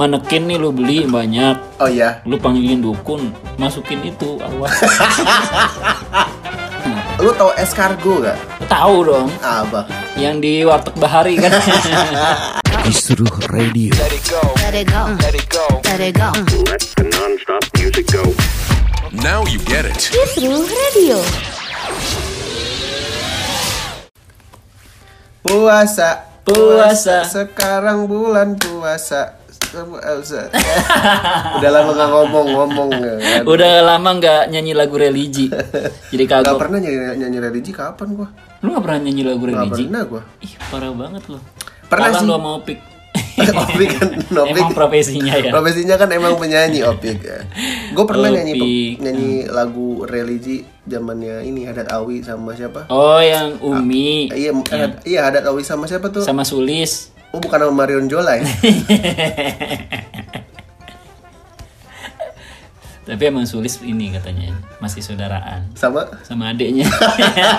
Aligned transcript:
manekin 0.00 0.48
nih 0.48 0.56
lu 0.56 0.72
beli 0.72 1.04
banyak 1.04 1.60
Oh 1.76 1.84
iya. 1.84 2.24
lu 2.24 2.40
panggilin 2.40 2.80
dukun 2.80 3.28
masukin 3.56 4.00
itu 4.02 4.40
awal 4.40 4.72
Lu 7.20 7.36
tahu 7.36 7.52
escargot 7.54 8.24
gak? 8.24 8.38
tahu 8.64 9.04
dong 9.04 9.28
Apa? 9.44 9.84
yang 10.16 10.40
di 10.40 10.64
warteg 10.64 10.96
bahari 10.96 11.36
kan 11.36 11.52
Kisruh 12.80 13.28
Radio. 13.52 13.92
Let 13.92 14.08
it 14.08 14.24
go. 14.24 14.40
Let 14.56 14.72
it 14.72 14.88
go. 14.88 15.04
Let 15.84 16.00
it 16.00 16.16
go. 16.16 16.32
Let 16.64 16.80
the 16.96 17.04
non-stop 17.04 17.60
music 17.76 18.08
go. 18.08 18.24
Now 19.12 19.44
you 19.44 19.60
get 19.60 19.84
it. 19.84 20.00
Kisruh 20.00 20.64
Radio. 20.64 21.20
Puasa. 25.44 26.24
Puasa. 26.42 27.28
Sekarang 27.28 28.08
bulan 28.08 28.56
puasa. 28.56 29.39
Puasa. 29.70 30.50
Udah 31.56 31.70
lama 31.70 31.90
gak 31.92 32.08
ngomong-ngomong 32.10 32.90
kan? 32.90 33.18
udah 33.42 33.72
lama 33.84 34.10
nggak 34.12 34.42
nyanyi 34.48 34.72
lagu 34.72 34.94
religi 34.94 35.46
jadi 36.08 36.24
Gak 36.24 36.42
kagok 36.42 36.58
pernah 36.58 36.78
nyanyi, 36.78 36.98
nyanyi 37.16 37.38
religi 37.38 37.70
kapan 37.70 38.08
gua? 38.12 38.28
lu 38.60 38.70
nggak 38.70 38.82
pernah 38.82 38.98
nyanyi 39.00 39.22
lagu 39.24 39.42
Gak 39.42 39.50
religi 39.54 39.84
pernah 39.84 40.02
gua. 40.04 40.22
ih 40.38 40.52
parah 40.66 40.90
banget 40.90 41.22
lo 41.26 41.38
Pernah 41.86 42.06
Kalah 42.08 42.20
sih. 42.20 42.26
lu 42.26 42.34
sama 42.34 42.50
opik 42.56 42.78
Opik 43.40 43.88
kan, 43.94 44.08
Opik. 44.20 44.52
emang 44.52 44.70
profesinya 44.78 45.32
ya 45.34 45.50
Profesinya 45.50 45.94
kan 45.96 46.08
emang 46.10 46.34
penyanyi 46.36 46.80
Opik. 46.82 47.18
Gue 47.90 48.04
pernah 48.04 48.28
nyanyi 48.28 48.52
Opik. 48.54 48.94
nyanyi 49.00 49.32
lagu 49.46 50.02
religi 50.02 50.60
zamannya 50.82 51.40
ini 51.42 51.64
Hadat 51.64 51.88
Awi 51.90 52.20
sama 52.20 52.52
siapa? 52.52 52.84
oh 52.88 53.18
yang 53.18 53.56
umi 53.60 54.28
Iya, 54.28 54.50
Hadat- 54.52 55.02
iya 55.04 55.20
Hadat 55.24 55.44
Awi 55.46 55.62
sama 55.62 55.86
siapa 55.86 56.10
tuh? 56.10 56.20
sama 56.20 56.42
sulis 56.42 57.14
Oh 57.30 57.38
bukan 57.38 57.60
sama 57.60 57.74
Marion 57.76 58.06
Jola 58.06 58.34
ya? 58.38 58.44
tapi 63.00 63.26
emang 63.26 63.42
sulis 63.42 63.82
ini 63.82 64.14
katanya 64.14 64.54
masih 64.78 65.02
saudaraan 65.02 65.66
sama? 65.74 66.06
sama 66.22 66.54
adiknya 66.54 66.86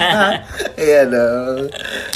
iya 0.80 1.04
dong. 1.04 1.68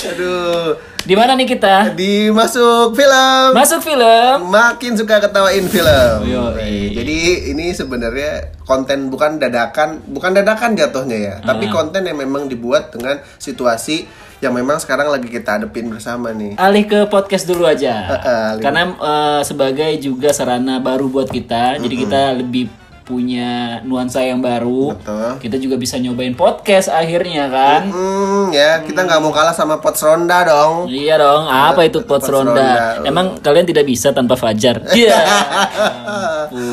Aduh. 0.07 0.79
di 1.03 1.13
mana 1.13 1.35
nih 1.35 1.43
kita 1.45 1.91
Di 1.91 2.31
masuk 2.31 2.95
film. 2.95 3.51
masuk 3.51 3.83
film 3.83 4.39
Makin 4.47 4.95
suka 4.95 5.19
ketawain 5.19 5.67
film. 5.67 6.17
Yoi. 6.23 6.95
Jadi 6.95 7.17
ini 7.51 7.75
sebenarnya 7.75 8.55
konten 8.63 9.11
bukan 9.11 9.35
dadakan, 9.35 9.99
bukan 10.07 10.31
dadakan 10.31 10.71
jatuhnya 10.73 11.17
ya, 11.17 11.35
tapi 11.43 11.67
konten 11.67 12.07
yang 12.07 12.15
memang 12.15 12.47
dibuat 12.47 12.89
dengan 12.89 13.19
situasi 13.35 14.07
yang 14.45 14.53
memang 14.53 14.77
sekarang 14.77 15.09
lagi 15.09 15.25
kita 15.25 15.57
hadepin 15.57 15.89
bersama 15.89 16.29
nih. 16.29 16.53
alih 16.61 16.85
ke 16.85 16.99
podcast 17.09 17.49
dulu 17.49 17.65
aja 17.65 17.93
eh, 18.21 18.21
alih. 18.53 18.61
karena 18.61 18.81
eh, 18.93 19.41
sebagai 19.41 19.91
juga 19.97 20.29
sarana 20.29 20.77
baru 20.77 21.09
buat 21.09 21.33
kita 21.33 21.81
jadi 21.81 21.95
kita 22.05 22.21
lebih 22.45 22.69
punya 23.05 23.79
nuansa 23.81 24.19
yang 24.19 24.41
baru 24.41 24.97
Betul. 24.97 25.29
kita 25.39 25.55
juga 25.55 25.75
bisa 25.77 25.95
nyobain 25.95 26.33
podcast 26.33 26.89
akhirnya 26.89 27.45
kan 27.47 27.81
Hmm, 27.85 28.49
ya 28.49 28.81
kita 28.81 29.05
nggak 29.05 29.21
mau 29.21 29.29
kalah 29.29 29.53
sama 29.53 29.77
Pot 29.77 29.93
Ronda 29.95 30.41
dong. 30.41 30.89
Iya 30.89 31.15
dong, 31.15 31.45
apa 31.45 31.85
itu 31.85 32.01
pot 32.01 32.19
ronda? 32.21 32.51
ronda. 32.51 32.73
Emang 33.05 33.37
kalian 33.39 33.63
tidak 33.63 33.85
bisa 33.85 34.09
tanpa 34.09 34.33
Fajar? 34.33 34.81
Iya. 34.97 35.17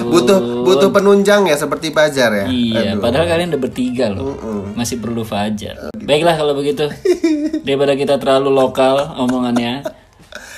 butuh 0.08 0.38
butuh 0.64 0.88
penunjang 0.88 1.44
ya 1.44 1.56
seperti 1.56 1.92
Pajar 1.92 2.30
ya. 2.32 2.46
Iya, 2.48 2.96
Aduh. 2.96 3.02
padahal 3.02 3.26
kalian 3.28 3.48
udah 3.52 3.60
bertiga 3.60 4.06
loh. 4.08 4.32
Masih 4.72 4.96
perlu 4.98 5.22
Fajar. 5.22 5.92
Baiklah 5.94 6.34
kalau 6.34 6.56
begitu. 6.56 6.88
Daripada 7.66 7.92
kita 7.94 8.16
terlalu 8.16 8.50
lokal 8.50 9.16
omongannya. 9.18 9.84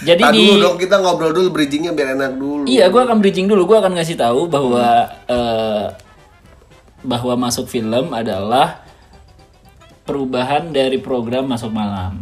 Jadi 0.03 0.23
Tadi 0.27 0.35
di 0.35 0.45
dulu 0.51 0.63
dong 0.65 0.77
kita 0.81 0.99
ngobrol 0.99 1.31
dulu 1.31 1.49
bridgingnya 1.55 1.95
biar 1.95 2.19
enak 2.19 2.33
dulu. 2.35 2.67
Iya, 2.67 2.91
gua 2.91 3.07
akan 3.07 3.23
bridging 3.23 3.47
dulu. 3.47 3.63
Gua 3.69 3.79
akan 3.79 3.95
ngasih 3.95 4.19
tahu 4.19 4.51
bahwa 4.51 5.07
eh, 5.31 5.87
bahwa 7.05 7.35
masuk 7.37 7.69
film 7.69 8.11
adalah 8.11 8.85
perubahan 10.05 10.69
dari 10.69 11.01
program 11.01 11.49
masuk 11.49 11.73
malam. 11.73 12.21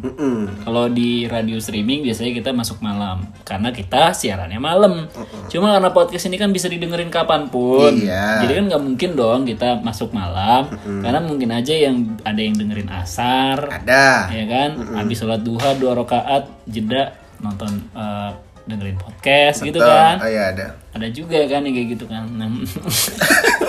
Kalau 0.62 0.86
di 0.86 1.26
radio 1.26 1.58
streaming 1.58 2.06
biasanya 2.06 2.30
kita 2.30 2.50
masuk 2.54 2.78
malam 2.78 3.26
karena 3.42 3.74
kita 3.74 4.14
siarannya 4.14 4.62
malam. 4.62 5.10
Cuma 5.50 5.74
karena 5.74 5.90
podcast 5.90 6.30
ini 6.30 6.38
kan 6.38 6.54
bisa 6.54 6.70
didengerin 6.70 7.10
kapan 7.10 7.50
pun. 7.50 7.90
Iya. 7.98 8.46
Jadi 8.46 8.52
kan 8.54 8.64
nggak 8.70 8.82
mungkin 8.86 9.10
dong 9.18 9.40
kita 9.50 9.82
masuk 9.82 10.14
malam 10.14 10.70
karena 11.02 11.18
mungkin 11.26 11.50
aja 11.50 11.74
yang 11.74 12.14
ada 12.22 12.38
yang 12.38 12.54
dengerin 12.54 12.86
asar, 12.86 13.82
Ada. 13.82 14.30
ya 14.30 14.44
kan? 14.46 14.70
Habis 15.02 15.18
sholat 15.18 15.42
duha 15.42 15.74
dua 15.74 15.98
rakaat 15.98 16.46
jeda 16.70 17.18
nonton 17.42 17.68
eh, 17.92 18.30
dengerin 18.62 18.94
podcast 18.94 19.60
gitu 19.60 19.76
Betul. 19.76 19.90
kan. 19.90 20.16
Oh 20.18 20.28
iya 20.28 20.44
ada. 20.48 20.66
Ada 20.92 21.08
juga 21.10 21.38
kan 21.44 21.60
yang 21.62 21.74
kayak 21.74 21.88
gitu 21.92 22.04
kan. 22.06 22.24
Nah, 22.38 22.46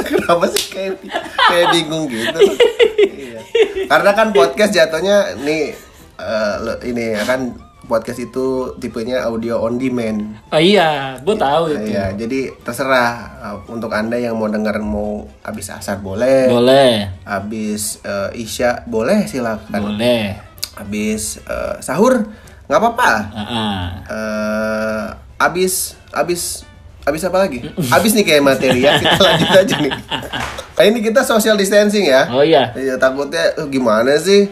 Kenapa 0.04 0.46
sih 0.50 0.66
kayak 0.70 1.02
kayak 1.44 1.68
bingung 1.74 2.06
gitu? 2.08 2.40
Iya. 3.04 3.40
Karena 3.86 4.12
kan 4.14 4.30
podcast 4.30 4.72
jatuhnya 4.72 5.18
nih 5.40 5.74
eh, 6.16 6.56
lo- 6.60 6.82
ini 6.84 7.14
ya 7.14 7.26
kan 7.26 7.52
podcast 7.84 8.22
itu 8.22 8.46
tipenya 8.78 9.26
audio 9.26 9.60
on 9.60 9.76
demand. 9.76 10.40
oh 10.48 10.58
iya, 10.58 11.20
gue 11.20 11.36
tahu 11.36 11.64
itu. 11.70 11.92
Iya, 11.92 12.16
jadi 12.16 12.40
terserah 12.58 13.10
eh, 13.42 13.58
untuk 13.68 13.92
anda 13.92 14.16
yang 14.16 14.38
mau 14.38 14.48
denger 14.48 14.80
mau 14.80 15.26
habis 15.42 15.68
asar 15.68 16.00
boleh, 16.00 16.48
Boleh, 16.48 17.12
habis 17.24 18.00
eh, 18.02 18.30
isya 18.38 18.86
boleh 18.86 19.26
silakan, 19.26 19.98
boleh. 19.98 20.32
habis 20.76 21.44
eh, 21.44 21.76
sahur 21.80 22.24
nggak 22.66 22.80
apa-apa, 22.80 23.12
Ah, 23.30 23.42
ah. 23.44 23.84
eh 24.06 25.04
abis 25.38 25.74
abis 26.10 26.64
abis 27.04 27.22
apa 27.22 27.38
lagi? 27.38 27.60
Abis 27.90 28.12
nih 28.14 28.24
kayak 28.24 28.42
materi 28.42 28.80
ya 28.80 28.96
kita 28.96 29.20
lanjut 29.28 29.50
aja 29.54 29.76
nih. 29.78 29.92
Nah, 30.74 30.84
ini 30.84 31.00
kita 31.00 31.22
social 31.22 31.54
distancing 31.54 32.06
ya. 32.06 32.28
Oh 32.30 32.42
iya, 32.42 32.72
Iya 32.72 32.96
takutnya 32.96 33.52
eh, 33.54 33.68
gimana 33.68 34.16
sih 34.16 34.48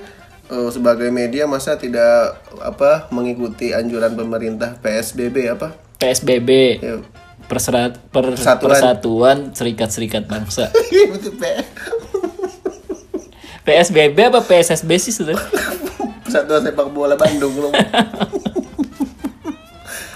eh, 0.45 0.69
sebagai 0.69 1.07
media 1.09 1.45
masa 1.45 1.75
tidak 1.75 2.35
apa 2.57 3.07
mengikuti 3.09 3.71
anjuran 3.71 4.11
pemerintah 4.11 4.75
PSBB 4.77 5.47
apa? 5.49 5.79
PSBB, 5.95 6.49
Ya, 6.77 6.97
Perserat, 7.43 7.95
per- 8.07 8.31
Persatuan. 8.31 8.67
Persatuan 8.67 9.37
Serikat-Serikat 9.51 10.23
Bangsa. 10.25 10.67
PSBB 13.61 14.17
apa 14.25 14.41
PSSB 14.41 14.89
sih 14.97 15.13
sudah? 15.13 15.37
Persatuan 16.31 16.63
Sepak 16.63 16.87
Bola 16.95 17.19
Bandung 17.19 17.51
loh. 17.59 17.75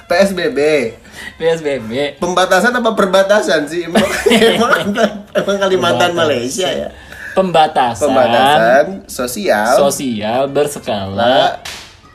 PSBB 0.07 0.59
PSBB. 1.35 2.23
pembatasan 2.23 2.71
apa 2.71 2.95
perbatasan 2.95 3.67
sih? 3.67 3.91
Emang 3.91 3.99
emang, 4.31 4.95
emang 5.35 5.57
Kalimantan 5.59 6.15
Malaysia 6.15 6.71
ya? 6.71 6.87
Pembatasan, 7.35 8.07
pembatasan 8.07 8.85
sosial. 9.11 9.75
Sosial 9.75 10.47
berskala. 10.47 11.59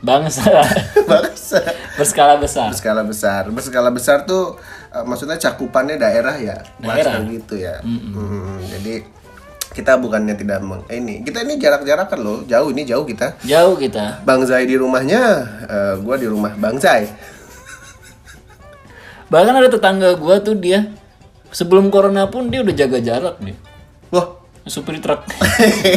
Bangsa. 0.01 0.65
Bangsa. 1.11 1.61
Berskala 2.01 2.41
besar. 2.41 2.73
berskala 2.73 3.05
besar. 3.05 3.43
Berskala 3.53 3.91
besar 3.93 4.25
tuh 4.25 4.57
eh, 4.97 5.05
maksudnya 5.05 5.37
cakupannya 5.37 6.01
daerah 6.01 6.41
ya? 6.41 6.57
Daerah. 6.81 7.21
Gitu 7.29 7.61
ya. 7.61 7.85
Hmm, 7.85 8.65
jadi 8.65 9.05
kita 9.71 9.95
bukannya 10.03 10.35
tidak 10.35 10.59
meng 10.67 10.83
eh, 10.91 10.99
ini 10.99 11.23
kita 11.23 11.47
ini 11.47 11.55
jarak-jarakan 11.57 12.19
loh 12.19 12.39
jauh 12.43 12.75
ini 12.75 12.83
jauh 12.83 13.07
kita 13.07 13.39
Jauh 13.47 13.79
kita. 13.79 14.19
Bang 14.27 14.43
Zai 14.43 14.67
di 14.67 14.75
rumahnya 14.75 15.23
eh, 15.71 15.95
gua 16.03 16.19
di 16.19 16.27
rumah 16.27 16.53
Bang 16.59 16.83
Zai 16.83 17.07
Bahkan 19.31 19.55
ada 19.55 19.71
tetangga 19.71 20.19
gua 20.19 20.43
tuh 20.43 20.59
dia 20.59 20.91
sebelum 21.55 21.87
corona 21.87 22.27
pun 22.27 22.51
dia 22.51 22.67
udah 22.67 22.75
jaga 22.75 22.99
jarak 22.99 23.39
nih. 23.39 23.55
wah 24.11 24.43
Supir 24.69 25.01
truk. 25.01 25.25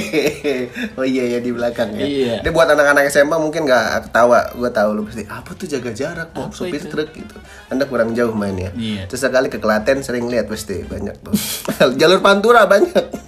oh 0.98 1.04
iya 1.06 1.36
ya 1.36 1.40
di 1.44 1.52
belakang 1.52 1.94
ya. 2.00 2.08
Iya. 2.08 2.36
Dia 2.42 2.52
buat 2.56 2.66
anak-anak 2.72 3.12
SMA 3.12 3.36
mungkin 3.36 3.68
nggak 3.68 4.08
ketawa. 4.08 4.50
Gue 4.56 4.72
tahu 4.72 4.90
lu 4.98 5.02
pasti 5.04 5.28
apa 5.28 5.52
tuh 5.52 5.68
jaga 5.68 5.92
jarak, 5.92 6.32
Bob, 6.32 6.56
supir 6.56 6.80
truk 6.80 7.12
gitu. 7.12 7.38
Anda 7.68 7.86
kurang 7.86 8.16
jauh 8.16 8.32
mainnya. 8.32 8.72
Iya. 8.74 9.06
Terus 9.12 9.20
sekali 9.28 9.52
ke 9.52 9.60
Klaten 9.60 10.00
sering 10.02 10.32
lihat 10.32 10.48
pasti 10.48 10.80
banyak 10.88 11.12
tuh. 11.22 11.36
Jalur 12.00 12.24
Pantura 12.24 12.64
banyak. 12.64 13.23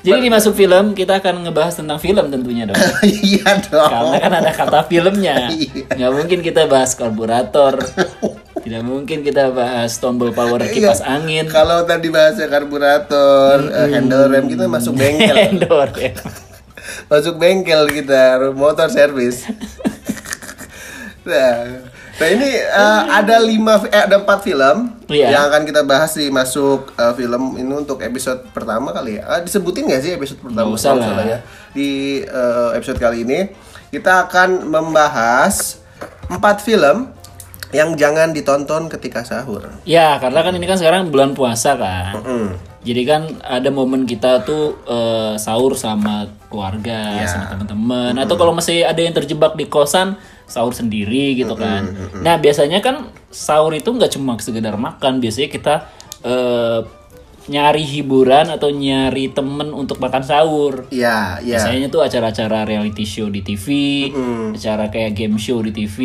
Jadi 0.00 0.18
di 0.24 0.30
masuk 0.32 0.56
film 0.56 0.96
kita 0.96 1.20
akan 1.20 1.44
ngebahas 1.44 1.76
tentang 1.76 2.00
film 2.00 2.32
tentunya 2.32 2.64
dong. 2.64 2.80
iya 3.24 3.60
dong. 3.68 3.90
Karena 3.92 4.16
kan 4.16 4.32
ada 4.40 4.50
kata 4.52 4.78
filmnya. 4.88 5.36
Iya. 5.50 5.92
Nggak 5.92 6.12
mungkin 6.16 6.38
kita 6.40 6.62
bahas 6.66 6.96
karburator. 6.96 7.76
Tidak 8.64 8.82
mungkin 8.84 9.24
kita 9.24 9.52
bahas 9.52 9.96
tombol 10.00 10.32
power 10.32 10.60
kipas 10.68 11.00
Iya. 11.04 11.16
angin. 11.20 11.44
Kalau 11.48 11.84
tadi 11.84 12.08
bahasa 12.08 12.44
karburator, 12.48 13.60
eh, 13.72 13.88
handle 13.92 14.28
rem 14.28 14.48
kita 14.48 14.68
masuk 14.68 14.96
bengkel. 14.96 15.36
Endor 15.36 15.88
ya. 15.96 16.12
masuk 17.08 17.36
bengkel 17.36 17.88
kita, 17.88 18.40
motor 18.52 18.88
servis. 18.88 19.44
nah, 21.24 21.89
nah 22.20 22.28
ini 22.28 22.50
eh, 22.52 23.00
ada 23.08 23.40
lima, 23.40 23.80
eh, 23.88 24.04
ada 24.04 24.20
empat 24.20 24.44
film 24.44 24.92
Iya. 25.08 25.32
yang 25.32 25.42
akan 25.48 25.64
kita 25.64 25.82
bahas 25.82 26.12
di 26.12 26.28
masuk 26.28 26.92
eh, 26.94 27.12
film 27.16 27.56
ini 27.56 27.72
untuk 27.72 28.04
episode 28.04 28.44
pertama 28.52 28.92
kali 28.92 29.16
ya. 29.18 29.24
Ah, 29.24 29.40
disebutin 29.40 29.88
nggak 29.88 30.02
sih 30.04 30.12
episode 30.14 30.38
pertama? 30.38 30.68
Nggak 30.68 30.76
usah 30.76 30.92
lah. 30.94 31.24
ya. 31.24 31.38
Di 31.72 31.90
eh, 32.22 32.70
episode 32.76 33.00
kali 33.00 33.24
ini 33.24 33.48
kita 33.88 34.28
akan 34.28 34.68
membahas 34.68 35.80
empat 36.28 36.60
film 36.60 37.10
yang 37.72 37.94
jangan 37.94 38.30
ditonton 38.30 38.90
ketika 38.90 39.22
sahur. 39.22 39.66
Ya, 39.86 40.18
karena 40.18 40.42
kan 40.42 40.52
ini 40.54 40.66
kan 40.66 40.78
sekarang 40.78 41.10
bulan 41.10 41.34
puasa 41.34 41.74
kan. 41.78 42.18
Mm. 42.22 42.69
Jadi 42.80 43.02
kan 43.04 43.22
ada 43.44 43.68
momen 43.68 44.08
kita 44.08 44.40
tuh 44.40 44.80
eh, 44.88 45.34
sahur 45.36 45.76
sama 45.76 46.24
keluarga, 46.48 47.20
Ya. 47.20 47.28
sama 47.28 47.52
teman-teman. 47.52 48.16
Atau 48.16 48.40
kalau 48.40 48.56
masih 48.56 48.82
ada 48.82 48.98
yang 48.98 49.12
terjebak 49.12 49.52
di 49.54 49.68
kosan, 49.68 50.16
sahur 50.48 50.72
sendiri 50.72 51.36
gitu 51.36 51.52
kan. 51.54 51.92
Nah 52.20 52.40
biasanya 52.40 52.80
kan 52.80 53.06
sahur 53.28 53.76
itu 53.76 53.86
nggak 53.86 54.16
cuma 54.16 54.34
sekedar 54.40 54.74
makan, 54.74 55.20
biasanya 55.20 55.48
kita 55.48 55.74
eh, 56.20 56.80
nyari 57.48 57.82
hiburan 57.82 58.46
atau 58.46 58.70
nyari 58.70 59.32
temen 59.32 59.72
untuk 59.72 59.98
makan 59.98 60.22
sahur. 60.22 60.86
Iya, 60.88 61.40
iya. 61.42 61.58
Biasanya 61.58 61.88
tuh 61.88 62.04
acara-acara 62.04 62.62
reality 62.62 63.02
show 63.02 63.26
di 63.26 63.42
TV, 63.42 63.66
acara 64.54 64.86
kayak 64.86 65.16
game 65.16 65.34
show 65.34 65.58
di 65.58 65.72
TV. 65.74 65.96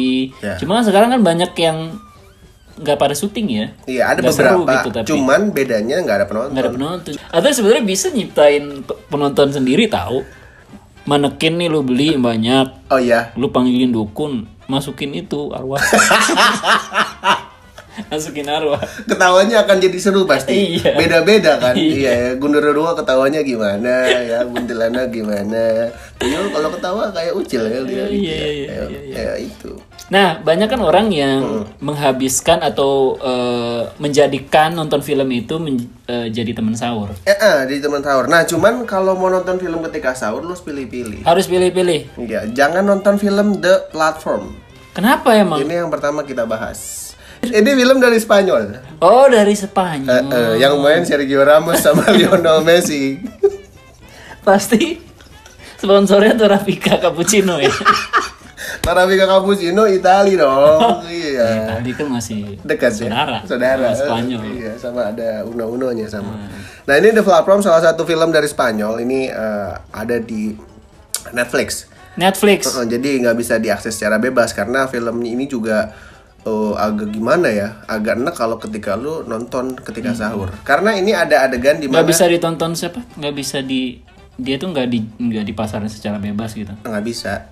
Ya. 0.42 0.58
Cuma 0.58 0.82
sekarang 0.82 1.12
kan 1.12 1.22
banyak 1.22 1.52
yang 1.56 2.00
nggak 2.76 2.98
pada 2.98 3.12
syuting 3.12 3.48
ya. 3.50 3.66
Iya, 3.86 4.04
ada 4.10 4.20
seru 4.28 4.62
beberapa. 4.62 4.72
gitu, 4.78 4.90
tapi. 4.92 5.08
Cuman 5.08 5.42
bedanya 5.50 5.96
nggak 5.98 6.18
ada 6.18 6.26
penonton. 6.26 6.52
nggak 6.52 6.64
ada 6.64 6.74
penonton. 6.74 7.14
Atau 7.30 7.50
sebenarnya 7.52 7.84
bisa 7.84 8.08
nyiptain 8.10 8.64
pe- 8.82 9.00
penonton 9.08 9.48
sendiri 9.50 9.88
tahu. 9.88 10.28
Manekin 11.04 11.56
nih 11.56 11.70
lu 11.70 11.82
beli 11.82 12.18
banyak, 12.18 12.90
Oh 12.90 12.98
iya. 12.98 13.30
lu 13.34 13.48
panggilin 13.48 13.90
dukun, 13.90 14.34
masukin 14.66 15.14
itu 15.14 15.50
arwah. 15.50 15.78
masukin 18.08 18.46
arwah. 18.46 18.80
Ketawanya 19.06 19.66
akan 19.66 19.78
jadi 19.80 19.98
seru 19.98 20.24
pasti. 20.24 20.78
Iya. 20.78 20.94
Beda-beda 20.96 21.58
kan. 21.58 21.74
Iya. 21.74 21.94
iya, 21.96 22.16
Gundurwo 22.36 22.94
ketawanya 22.94 23.42
gimana, 23.42 24.06
ya 24.08 24.46
Kuntilanak 24.46 25.10
gimana. 25.10 25.90
Tuyul 26.16 26.48
kalau 26.50 26.70
ketawa 26.72 27.12
kayak 27.12 27.34
ucil 27.36 27.64
ya 27.64 27.80
dia. 27.84 28.06
Iya, 28.06 28.06
gitu 28.08 28.16
iya, 28.16 28.36
ya. 28.36 28.46
iya, 28.46 28.68
Kayak- 28.68 28.90
iya, 28.90 29.00
iya. 29.02 29.16
kayak 29.16 29.38
itu. 29.42 29.72
Nah, 30.06 30.38
banyak 30.40 30.68
kan 30.70 30.82
orang 30.82 31.08
yang 31.10 31.42
menghabiskan 31.80 32.62
atau 32.62 33.18
eh, 33.18 33.82
menjadikan 33.98 34.72
nonton 34.72 35.02
film 35.02 35.26
itu 35.30 35.58
men- 35.58 35.90
eh, 36.06 36.30
jadi 36.30 36.54
teman 36.54 36.74
sahur. 36.74 37.10
Eh, 37.24 37.34
eh, 37.34 37.60
di 37.66 37.80
teman 37.80 38.00
sahur. 38.00 38.26
Nah, 38.26 38.44
cuman 38.44 38.86
kalau 38.86 39.14
mau 39.14 39.28
nonton 39.28 39.58
film 39.58 39.82
ketika 39.86 40.14
sahur 40.14 40.42
lu 40.42 40.52
harus 40.52 40.62
pilih-pilih. 40.62 41.26
Harus 41.26 41.46
pilih-pilih. 41.46 42.02
Iya, 42.18 42.48
jangan 42.50 42.86
nonton 42.86 43.18
film 43.18 43.60
The 43.60 43.90
Platform. 43.90 44.54
Kenapa 44.94 45.36
emang? 45.36 45.60
Ini 45.60 45.84
yang 45.84 45.92
pertama 45.92 46.24
kita 46.24 46.48
bahas. 46.48 47.05
Ini 47.60 47.72
film 47.76 47.98
dari 48.00 48.18
Spanyol. 48.18 48.62
Oh, 49.00 49.26
dari 49.28 49.54
Spanyol. 49.54 50.32
eh, 50.32 50.54
yang 50.60 50.80
main 50.80 51.04
Sergio 51.04 51.44
Ramos 51.44 51.80
sama 51.80 52.10
Lionel 52.16 52.64
Messi. 52.64 53.20
Pasti 54.42 55.02
sponsornya 55.76 56.38
tuh 56.38 56.48
Rafika 56.50 57.02
Cappuccino 57.02 57.58
ya. 57.58 57.70
Arabica 58.86 59.26
Cappuccino 59.26 59.90
Itali 59.90 60.38
dong. 60.38 61.02
iya. 61.10 61.74
Tadi 61.78 61.92
kan 61.98 62.06
masih 62.06 62.62
Dekat 62.62 62.94
ya. 62.94 63.10
saudara. 63.10 63.38
Saudara. 63.42 63.90
Sama 63.98 64.22
Spanyol. 64.22 64.42
Iya, 64.46 64.72
sama 64.78 65.02
ada 65.10 65.42
uno-unonya 65.42 66.06
sama. 66.06 66.38
Nah, 66.86 66.96
ini 67.02 67.10
The 67.10 67.26
Platform 67.26 67.66
salah 67.66 67.82
satu 67.82 68.06
film 68.06 68.30
dari 68.30 68.46
Spanyol. 68.46 69.02
Ini 69.02 69.20
eh, 69.34 69.72
ada 69.90 70.22
di 70.22 70.54
Netflix. 71.34 71.90
Netflix. 72.16 72.78
Uh, 72.78 72.86
jadi 72.86 73.26
nggak 73.26 73.36
bisa 73.36 73.58
diakses 73.58 73.98
secara 73.98 74.22
bebas 74.22 74.54
karena 74.54 74.86
film 74.88 75.20
ini 75.26 75.50
juga 75.50 75.92
uh, 76.46 76.74
agak 76.78 77.12
gimana 77.12 77.50
ya, 77.50 77.82
agak 77.90 78.22
enak 78.22 78.36
kalau 78.38 78.58
ketika 78.62 78.96
lu 78.96 79.26
nonton 79.26 79.76
ketika 79.76 80.14
sahur. 80.14 80.54
Karena 80.64 80.96
ini 80.96 81.12
ada 81.12 81.44
adegan 81.44 81.82
di 81.82 81.90
Hmm. 81.90 81.98
Nggak 81.98 82.06
mana 82.06 82.12
bisa 82.14 82.26
ditonton 82.30 82.72
siapa? 82.78 83.02
Nggak 83.18 83.34
bisa 83.36 83.58
di 83.66 84.00
dia 84.36 84.56
tuh 84.62 84.72
nggak 84.72 84.88
di 84.88 85.00
nggak 85.02 85.46
dipasarin 85.48 85.88
secara 85.92 86.20
bebas 86.20 86.54
gitu. 86.54 86.72
nggak 86.84 87.06
bisa. 87.06 87.50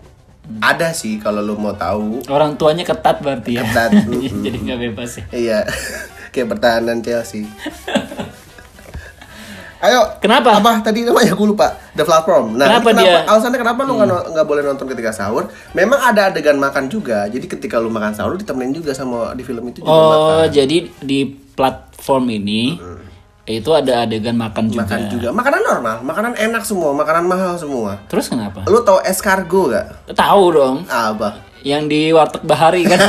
Ada 0.59 0.91
sih 0.91 1.23
kalau 1.23 1.39
lu 1.39 1.55
mau 1.55 1.71
tahu. 1.71 2.27
Orang 2.27 2.59
tuanya 2.59 2.83
ketat 2.83 3.23
berarti 3.23 3.55
ya. 3.55 3.63
Ketat, 3.63 3.91
Jadi 4.45 4.57
nggak 4.59 4.79
bebas 4.91 5.09
ya. 5.15 5.23
Iya, 5.31 5.59
kayak 6.35 6.47
pertahanan 6.51 6.99
Chelsea. 6.99 7.47
Ayo, 9.83 9.99
Kenapa? 10.17 10.55
apa 10.55 10.79
tadi 10.79 11.03
namanya 11.03 11.35
gue 11.35 11.43
lupa 11.45 11.67
The 11.91 12.01
Platform. 12.01 12.55
Nah, 12.55 12.71
Kenapa 12.71 12.89
ini 12.89 13.03
dia- 13.03 13.19
Hmm. 13.19 13.29
Alasannya 13.29 13.59
kenapa 13.59 13.79
lu 13.83 13.91
nggak 13.93 14.07
no- 14.07 14.25
nggak 14.31 14.47
boleh 14.47 14.63
nonton 14.63 14.87
ketika 14.87 15.11
sahur? 15.11 15.43
Memang 15.73 15.99
ada 16.01 16.31
adegan 16.31 16.55
makan 16.55 16.87
juga. 16.87 17.27
Jadi 17.27 17.45
ketika 17.45 17.77
lu 17.77 17.89
makan 17.89 18.15
sahur 18.15 18.33
ditemenin 18.33 18.71
juga 18.73 18.91
sama 18.91 19.35
di 19.35 19.43
film 19.43 19.59
itu 19.67 19.79
juga 19.79 19.91
Oh, 19.91 20.07
makan. 20.39 20.47
jadi 20.49 20.77
di 20.97 21.19
platform 21.53 22.31
ini 22.31 22.79
itu 23.43 23.69
ada 23.69 24.07
adegan 24.07 24.33
makan 24.33 24.71
juga. 24.71 24.81
makan 24.81 25.01
juga 25.11 25.27
makanan 25.29 25.61
normal 25.61 25.95
makanan 26.01 26.31
enak 26.39 26.63
semua 26.63 26.95
makanan 26.95 27.27
mahal 27.27 27.53
semua 27.53 27.99
Terus 28.07 28.25
kenapa? 28.25 28.63
lu 28.63 28.79
tau 28.81 29.03
escargot 29.03 29.67
gak 29.69 30.15
Tahu 30.15 30.43
dong. 30.49 30.75
apa 30.87 31.43
Yang 31.63 31.83
di 31.87 32.01
warteg 32.11 32.43
bahari 32.43 32.83
kan. 32.83 32.99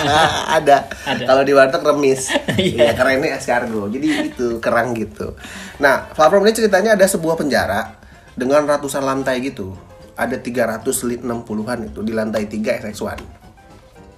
ada, 0.58 0.88
Ada. 1.04 1.24
kalau 1.28 1.42
di 1.44 1.52
warteg 1.52 1.84
remis 1.84 2.32
Iya. 2.58 2.90
iya 2.90 2.92
kerennya 2.96 3.36
escargot 3.36 3.92
jadi 3.92 4.32
itu 4.32 4.56
kerang 4.58 4.96
gitu 4.96 5.36
nah 5.78 6.08
platform 6.10 6.48
ini 6.48 6.56
ceritanya 6.56 6.96
ada 6.96 7.04
sebuah 7.06 7.36
penjara 7.38 7.94
dengan 8.34 8.64
ratusan 8.66 9.04
lantai 9.04 9.38
gitu 9.44 9.76
ada 10.18 10.34
360-an 10.34 11.78
itu 11.86 12.02
di 12.02 12.10
lantai 12.10 12.50
3 12.50 12.82
SX1 12.82 13.22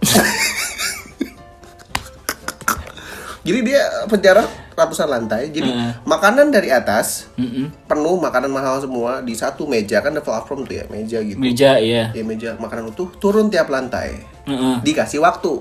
jadi 3.47 3.59
dia 3.61 3.83
penjara 4.09 4.49
ratusan 4.81 5.09
lantai. 5.09 5.53
Jadi 5.53 5.69
makanan 6.09 6.49
dari 6.49 6.73
atas 6.73 7.29
penuh 7.85 8.17
makanan 8.17 8.49
mahal 8.49 8.81
semua. 8.81 9.21
Di 9.21 9.37
satu 9.37 9.69
meja 9.69 10.01
kan 10.01 10.17
ada 10.17 10.25
platform 10.25 10.65
tuh 10.65 10.81
ya 10.81 10.85
meja 10.89 11.21
gitu. 11.21 11.37
Meja 11.37 11.77
ya. 11.77 12.09
ya 12.11 12.23
meja 12.25 12.57
makanan 12.57 12.91
utuh 12.91 13.13
turun 13.21 13.53
tiap 13.53 13.69
lantai. 13.69 14.25
Heeh. 14.49 14.77
dikasih 14.83 15.21
waktu. 15.21 15.61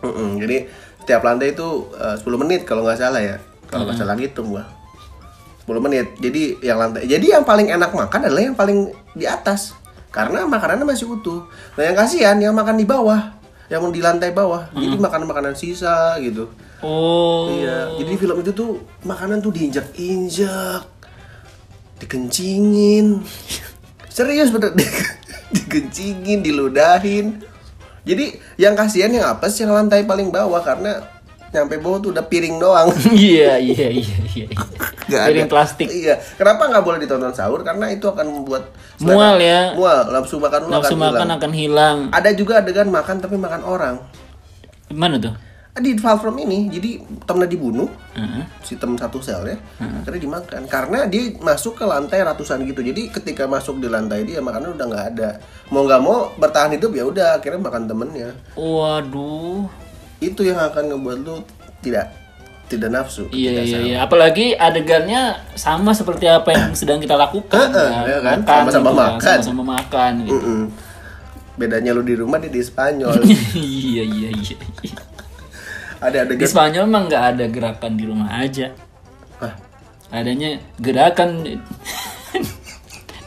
Mm-mm, 0.00 0.40
jadi 0.40 0.64
tiap 1.04 1.20
lantai 1.20 1.52
itu 1.52 1.92
eh, 1.92 2.16
10 2.16 2.24
menit 2.40 2.64
kalau 2.64 2.82
nggak 2.88 2.98
salah 2.98 3.20
ya. 3.20 3.36
Kalau 3.68 3.84
nggak 3.84 3.98
salah 4.00 4.16
gitu 4.16 4.40
gua. 4.48 4.64
10 5.68 5.84
menit. 5.84 6.06
Jadi 6.18 6.58
yang 6.64 6.80
lantai 6.80 7.04
jadi 7.04 7.38
yang 7.38 7.44
paling 7.44 7.68
enak 7.68 7.92
makan 7.92 8.20
adalah 8.26 8.42
yang 8.42 8.56
paling 8.56 8.90
di 9.12 9.28
atas. 9.28 9.76
Karena 10.10 10.42
makanannya 10.42 10.88
masih 10.88 11.06
utuh. 11.06 11.46
Nah 11.78 11.82
yang 11.86 11.94
kasihan 11.94 12.36
yang 12.40 12.56
makan 12.56 12.74
di 12.74 12.88
bawah 12.88 13.39
yang 13.70 13.86
di 13.94 14.02
lantai 14.02 14.34
bawah. 14.34 14.66
Jadi 14.74 14.98
makanan 14.98 15.26
makanan 15.30 15.54
sisa 15.54 16.18
gitu. 16.18 16.50
Oh. 16.82 17.54
iya. 17.54 17.94
Jadi 17.96 18.10
di 18.10 18.16
film 18.18 18.42
itu 18.42 18.50
tuh 18.50 18.82
makanan 19.06 19.38
tuh 19.38 19.54
diinjak 19.54 19.94
injak 19.94 20.84
dikencingin. 22.02 23.22
Serius 24.16 24.50
bener. 24.50 24.74
Dikencingin 25.54 26.42
diludahin. 26.42 27.46
Jadi 28.02 28.42
yang 28.58 28.74
kasihan 28.74 29.14
yang 29.14 29.30
apa 29.30 29.46
sih? 29.46 29.62
Yang 29.62 29.86
lantai 29.86 30.02
paling 30.02 30.34
bawah 30.34 30.58
karena 30.66 31.06
nyampe 31.50 31.76
bawah 31.76 31.98
tuh 31.98 32.10
udah 32.10 32.24
piring 32.24 32.56
doang 32.56 32.88
Iya, 33.10 33.58
iya, 33.58 33.88
iya, 33.90 34.16
iya. 34.28 34.46
Piring 35.26 35.44
ada. 35.44 35.52
plastik. 35.52 35.90
iya 35.90 36.14
kenapa 36.34 36.66
nggak 36.66 36.80
boleh 36.80 36.98
ditonton 36.98 37.34
sahur 37.34 37.60
karena 37.60 37.90
itu 37.90 38.06
akan 38.06 38.26
membuat 38.32 38.70
selera- 38.94 39.14
Mual 39.16 39.36
ya. 39.36 39.60
mual 39.74 40.00
nafsu 40.08 40.38
makan 40.38 40.60
lu 40.64 40.70
Nafsu 40.70 40.94
akan 40.94 40.98
makan 41.00 41.10
hilang. 41.18 41.30
akan 41.36 41.52
hilang. 41.52 41.96
ada 42.10 42.30
juga 42.30 42.52
adegan 42.58 42.86
makan 42.88 43.16
tapi 43.18 43.34
makan 43.36 43.62
orang 43.62 43.96
Mana 44.88 45.16
tuh? 45.16 45.34
di 45.72 45.94
Valfrom 45.94 46.34
ini 46.36 46.66
jadi 46.68 46.98
temennya 47.24 47.46
dibunuh 47.48 47.88
Heeh. 48.12 48.42
si 48.60 48.74
temen 48.74 48.94
satu 48.94 49.18
sel 49.18 49.42
ya 49.44 49.56
akhirnya 49.80 50.20
dimakan 50.20 50.66
karena 50.66 51.06
dia 51.06 51.30
masuk 51.36 51.72
ke 51.72 51.84
lantai 51.84 52.20
ratusan 52.20 52.62
gitu 52.62 52.82
jadi 52.82 53.08
ketika 53.08 53.46
masuk 53.46 53.78
di 53.78 53.86
lantai 53.86 54.22
dia 54.22 54.38
makanan 54.38 54.74
udah 54.74 54.86
nggak 54.86 55.06
ada 55.08 55.30
mau 55.68 55.82
nggak 55.82 56.00
mau 56.00 56.34
bertahan 56.36 56.74
hidup 56.74 56.90
ya 56.92 57.02
udah 57.04 57.28
akhirnya 57.34 57.58
makan 57.60 57.86
temennya 57.86 58.30
Waduh. 58.54 59.89
Itu 60.20 60.40
yang 60.44 60.60
akan 60.60 60.92
ngebuat 60.92 61.18
lu 61.24 61.40
tidak 61.80 62.12
tidak 62.70 62.88
nafsu 62.94 63.26
Iya 63.34 63.66
iya 63.66 63.78
iya. 63.82 63.96
Apalagi 64.06 64.54
adegannya 64.54 65.42
sama 65.58 65.90
seperti 65.90 66.30
apa 66.30 66.54
yang 66.54 66.70
sedang 66.78 67.02
kita 67.02 67.18
lakukan. 67.18 67.58
Heeh, 67.58 67.88
kan? 67.90 68.06
ya 68.06 68.18
kan? 68.22 68.38
Makan 68.38 68.46
Sama-sama 68.46 68.70
gitu 68.70 68.94
kan, 68.94 69.10
makan. 69.10 69.38
Sama-sama 69.42 69.62
makan 69.74 70.12
gitu. 70.24 70.38
Mm-mm. 70.38 70.64
bedanya 71.60 71.92
lu 71.92 72.00
di 72.00 72.16
rumah 72.16 72.40
dia 72.40 72.48
di 72.48 72.64
Spanyol 72.64 73.20
iya 73.52 74.00
iya 74.00 74.32
iya. 74.32 74.56
iya. 74.80 74.96
ada 76.00 76.24
Di 76.24 76.40
adegan 76.40 76.48
Spanyol 76.48 76.88
mah 76.88 77.00
nggak 77.04 77.24
ada 77.36 77.44
gerakan 77.52 77.92
di 78.00 78.04
rumah 78.08 78.30
aja. 78.40 78.72
Hah? 79.44 79.54
Adanya 80.08 80.56
gerakan 80.80 81.44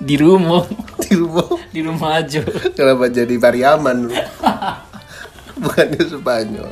di 0.03 0.15
rumah, 0.17 0.65
di 1.05 1.13
rumah 1.13 1.47
di 1.69 1.79
rumah 1.85 2.09
aja. 2.17 2.41
kenapa 2.73 3.05
jadi 3.13 3.35
Pariaman 3.37 4.09
lu 4.09 4.11
bukannya 5.63 6.03
Spanyol 6.03 6.69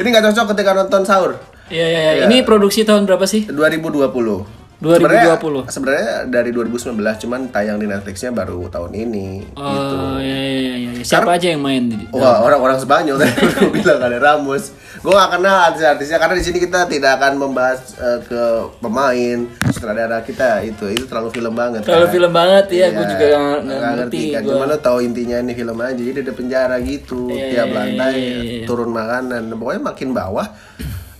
ini 0.00 0.06
nggak 0.06 0.24
cocok 0.30 0.46
ketika 0.54 0.70
nonton 0.76 1.02
sahur 1.04 1.32
Iya 1.70 1.86
iya 1.86 2.00
iya. 2.02 2.12
Iya. 2.18 2.24
Ini 2.26 2.42
produksi 2.42 2.82
tahun 2.82 3.06
berapa 3.06 3.30
sih? 3.30 3.46
2020 3.46 4.10
Sebenarnya 4.10 4.59
2020. 4.80 5.68
sebenarnya 5.68 6.08
dari 6.24 6.50
2019 6.50 6.96
cuman 6.96 7.40
tayang 7.48 7.76
di 7.76 7.84
Netflixnya 7.84 8.32
baru 8.32 8.64
tahun 8.66 8.92
ini. 8.94 9.44
gitu. 9.46 9.60
Oh 9.94 10.16
iya 10.16 10.40
iya 10.40 10.50
iya. 10.56 10.90
iya. 10.90 11.04
Siapa 11.04 11.36
aja 11.36 11.46
yang 11.46 11.60
main 11.60 11.84
di 11.86 12.00
Wah 12.10 12.40
orang-orang 12.40 12.76
Spanyol 12.76 13.16
tadi 13.20 13.32
gue 13.46 13.68
bilang 13.70 14.00
ada 14.00 14.16
Ramos. 14.16 14.72
Gue 14.98 15.12
gak 15.12 15.32
kenal 15.32 15.56
artis-artisnya 15.66 16.16
karena 16.16 16.34
di 16.34 16.44
sini 16.44 16.58
kita 16.58 16.84
tidak 16.84 17.16
akan 17.16 17.32
membahas 17.38 17.80
eh, 17.94 18.20
ke 18.22 18.42
pemain, 18.78 19.38
sutradara 19.70 20.20
kita 20.20 20.60
itu 20.62 20.88
itu 20.88 21.04
terlalu 21.04 21.28
film 21.30 21.52
banget. 21.52 21.80
Terlalu 21.82 22.06
kan. 22.06 22.14
film 22.14 22.32
banget 22.32 22.64
ya, 22.70 22.86
gue 22.90 22.98
Iya, 22.98 23.10
juga 23.10 23.24
nggak 23.30 23.60
nggak 23.62 23.92
ngerti. 23.96 24.20
kan. 24.30 24.40
gua. 24.42 24.50
Cuma 24.50 24.64
lo 24.66 24.76
tahu 24.76 24.98
intinya 25.00 25.36
ini 25.38 25.52
film 25.52 25.76
aja. 25.78 25.92
Jadi 25.94 26.18
ada 26.18 26.32
penjara 26.32 26.76
gitu, 26.80 27.28
Iya, 27.28 27.46
tiap 27.50 27.66
iya, 27.66 27.76
lantai 27.76 28.12
iya, 28.12 28.28
iya, 28.34 28.38
iya. 28.42 28.66
turun 28.66 28.90
makanan. 28.90 29.42
Pokoknya 29.52 29.82
makin 29.84 30.08
bawah. 30.10 30.46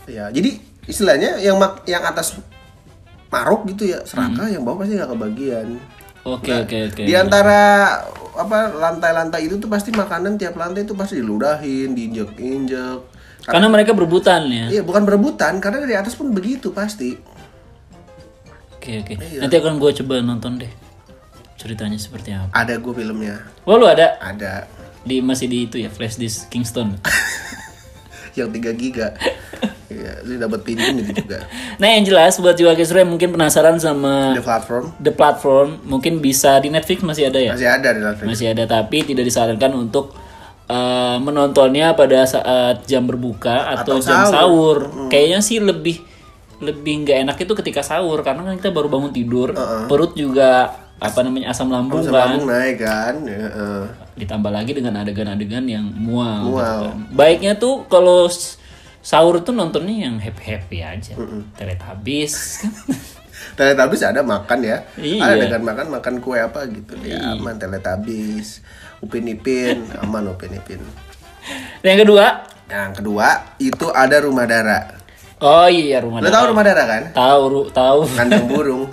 ya, 0.04 0.26
jadi 0.28 0.50
istilahnya 0.84 1.38
yang 1.38 1.54
mak- 1.54 1.86
yang 1.86 2.02
atas 2.02 2.34
maruk 3.30 3.62
gitu 3.70 3.94
ya 3.94 4.02
seraka, 4.02 4.44
Hmm. 4.44 4.52
yang 4.52 4.62
bawah 4.66 4.82
pasti 4.82 4.98
nggak 4.98 5.10
kebagian. 5.10 5.66
Oke 6.20 6.52
oke 6.52 6.76
oke. 6.92 7.02
Di 7.06 7.14
antara 7.16 7.60
apa 8.36 8.58
lantai-lantai 8.74 9.48
itu 9.48 9.56
tuh 9.56 9.70
pasti 9.72 9.88
makanan 9.90 10.36
tiap 10.36 10.58
lantai 10.58 10.84
itu 10.84 10.92
pasti 10.92 11.16
diludahin, 11.16 11.96
diinjek-injek. 11.96 13.00
Karena 13.46 13.72
mereka 13.72 13.96
berebutan 13.96 14.44
ya. 14.52 14.68
Iya, 14.68 14.82
bukan 14.84 15.08
berebutan 15.08 15.56
karena 15.64 15.80
dari 15.80 15.96
atas 15.96 16.12
pun 16.12 16.28
begitu 16.30 16.74
pasti. 16.76 17.16
Oke 18.76 19.00
oke. 19.00 19.14
Iya. 19.16 19.48
Nanti 19.48 19.54
akan 19.56 19.80
gue 19.80 19.90
coba 20.04 20.14
nonton 20.20 20.60
deh. 20.60 20.72
Ceritanya 21.56 21.96
seperti 21.96 22.32
apa? 22.36 22.52
Ada 22.52 22.80
gue 22.80 22.92
filmnya, 22.92 23.36
Oh 23.68 23.76
lu 23.76 23.84
ada 23.84 24.16
ada 24.20 24.64
di 25.04 25.20
masih 25.20 25.48
di 25.48 25.68
itu 25.68 25.76
ya 25.80 25.88
flash 25.92 26.16
disk 26.16 26.48
Kingston. 26.48 26.96
yang 28.38 28.48
3 28.52 28.72
giga. 28.76 29.16
Iya, 30.00 30.14
lu 30.22 30.34
dapat 30.38 30.60
pinjam 30.62 30.96
itu 30.96 31.12
juga. 31.14 31.44
Nah 31.80 31.88
yang 31.90 32.02
jelas 32.02 32.36
buat 32.36 32.52
jiwa 32.52 32.72
Kesra 32.72 33.00
yang 33.00 33.10
mungkin 33.10 33.30
penasaran 33.30 33.76
sama 33.76 34.32
The 34.32 34.40
platform 34.40 34.84
The 34.96 35.12
Platform 35.12 35.68
mungkin 35.84 36.18
bisa 36.18 36.56
di 36.56 36.68
Netflix 36.68 37.00
masih 37.00 37.28
ada 37.28 37.38
ya? 37.38 37.52
masih 37.52 37.68
ada 37.68 37.88
di 37.90 38.00
Netflix. 38.00 38.26
Masih 38.26 38.46
ada 38.48 38.64
tapi 38.64 38.98
tidak 39.02 39.24
disarankan 39.24 39.72
untuk 39.74 40.16
uh, 40.66 41.16
menontonnya 41.18 41.92
pada 41.92 42.24
saat 42.24 42.84
jam 42.84 43.04
berbuka 43.04 43.76
atau, 43.76 44.00
Atau 44.00 44.02
jam 44.02 44.24
sahur. 44.24 44.32
sahur. 44.32 44.78
Kayaknya 45.08 45.40
sih 45.40 45.58
lebih 45.58 46.00
lebih 46.58 47.04
nggak 47.04 47.18
enak 47.24 47.36
itu 47.38 47.52
ketika 47.54 47.80
sahur 47.80 48.20
karena 48.20 48.44
kan 48.44 48.54
kita 48.54 48.68
baru 48.68 48.88
bangun 48.88 49.10
tidur, 49.10 49.56
perut 49.86 50.12
juga 50.12 50.68
apa 51.00 51.24
namanya 51.24 51.48
asam 51.48 51.72
lambung 51.72 52.04
Asam 52.04 52.12
kan. 52.12 52.28
lambung 52.28 52.44
naik 52.46 52.76
kan. 52.78 53.14
Ya, 53.24 53.48
eh. 53.48 53.84
Ditambah 54.14 54.52
lagi 54.52 54.76
dengan 54.76 55.00
adegan-adegan 55.00 55.64
yang 55.64 55.88
mual. 55.96 56.44
gitu 56.44 56.52
Mual. 56.52 56.80
kan. 56.84 56.96
Baiknya 57.10 57.56
tuh 57.56 57.88
kalau 57.88 58.28
sahur 59.00 59.40
tuh 59.40 59.50
nontonnya 59.50 60.06
yang 60.06 60.16
happy 60.16 60.44
happy 60.46 60.78
aja. 60.80 61.14
Teletubbies 61.54 62.34
kan. 62.60 62.72
Teletubbies 63.56 64.02
ada 64.02 64.20
makan 64.20 64.58
ya. 64.60 64.84
Iya. 64.94 65.20
Ada 65.26 65.34
dengan 65.48 65.62
makan 65.64 65.86
makan 65.90 66.14
kue 66.18 66.36
apa 66.36 66.64
gitu. 66.66 66.94
Ya 67.00 67.32
aman 67.32 67.56
Teletubbies. 67.56 68.60
Upin 69.00 69.24
Ipin, 69.26 69.88
aman 69.96 70.28
Upin 70.28 70.52
Ipin. 70.52 70.80
Yang 71.80 72.04
kedua, 72.04 72.26
Yang 72.66 72.92
kedua 72.96 73.28
itu 73.58 73.86
ada 73.90 74.16
rumah 74.20 74.44
dara. 74.44 74.78
oh 75.40 75.66
iya 75.66 75.98
rumah 75.98 76.20
Lo 76.20 76.28
Dara. 76.28 76.36
tahu 76.36 76.44
rumah 76.52 76.62
dara 76.62 76.82
kan? 76.84 77.02
Tahu 77.10 77.42
ru- 77.48 77.70
tahu. 77.72 78.00
Kandang 78.12 78.44
burung. 78.44 78.92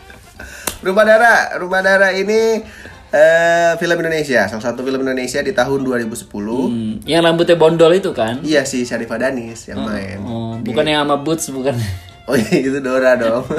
rumah 0.84 1.02
dara, 1.02 1.34
rumah 1.56 1.80
dara 1.80 2.12
ini 2.12 2.60
eh, 3.08 3.72
film 3.76 3.96
Indonesia, 3.96 4.40
salah 4.46 4.62
satu 4.64 4.80
film 4.80 5.00
Indonesia 5.00 5.38
di 5.38 5.50
tahun 5.50 5.80
2010. 5.82 6.26
Hmm, 6.26 6.92
yang 7.04 7.20
rambutnya 7.22 7.54
bondol 7.54 7.90
itu 7.92 8.10
kan? 8.10 8.40
Iya 8.40 8.62
si 8.62 8.82
Syarifah 8.82 9.18
Danis 9.20 9.66
yang 9.66 9.80
main. 9.80 10.16
Oh, 10.20 10.54
bukan 10.58 10.84
yang 10.84 11.02
sama 11.02 11.16
Boots 11.18 11.50
bukan. 11.50 11.74
Oh 12.26 12.34
iya 12.34 12.58
itu 12.58 12.82
Dora 12.82 13.14
dong. 13.14 13.46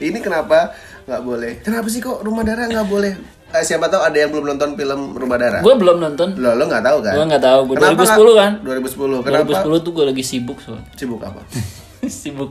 ini 0.00 0.16
kenapa 0.16 0.72
nggak 1.04 1.20
boleh? 1.20 1.52
Kenapa 1.60 1.86
sih 1.86 2.00
kok 2.00 2.24
rumah 2.24 2.40
dara 2.40 2.64
nggak 2.64 2.88
boleh? 2.88 3.12
Eh, 3.52 3.60
siapa 3.60 3.86
tahu 3.86 4.00
ada 4.00 4.16
yang 4.16 4.32
belum 4.32 4.48
nonton 4.48 4.72
film 4.72 5.12
Rumah 5.12 5.36
Dara? 5.36 5.58
gue 5.60 5.74
belum 5.76 6.00
nonton. 6.00 6.32
Lo 6.34 6.56
lo 6.56 6.64
nggak 6.64 6.82
tahu 6.82 6.98
kan? 7.04 7.14
Gue 7.14 7.24
nggak 7.28 7.44
tahu. 7.44 7.60
Gue 7.68 7.74
Kenapa 7.76 8.02
2010 8.02 8.34
kan. 8.34 8.52
nggak- 8.58 8.82
2010. 8.82 9.22
Kenapa? 9.22 9.44
2010 9.62 9.84
tuh 9.84 9.92
gue 9.92 10.04
lagi 10.08 10.24
sibuk 10.24 10.58
soal. 10.58 10.80
Sibuk 10.96 11.20
apa? 11.20 11.40
sibuk 12.10 12.50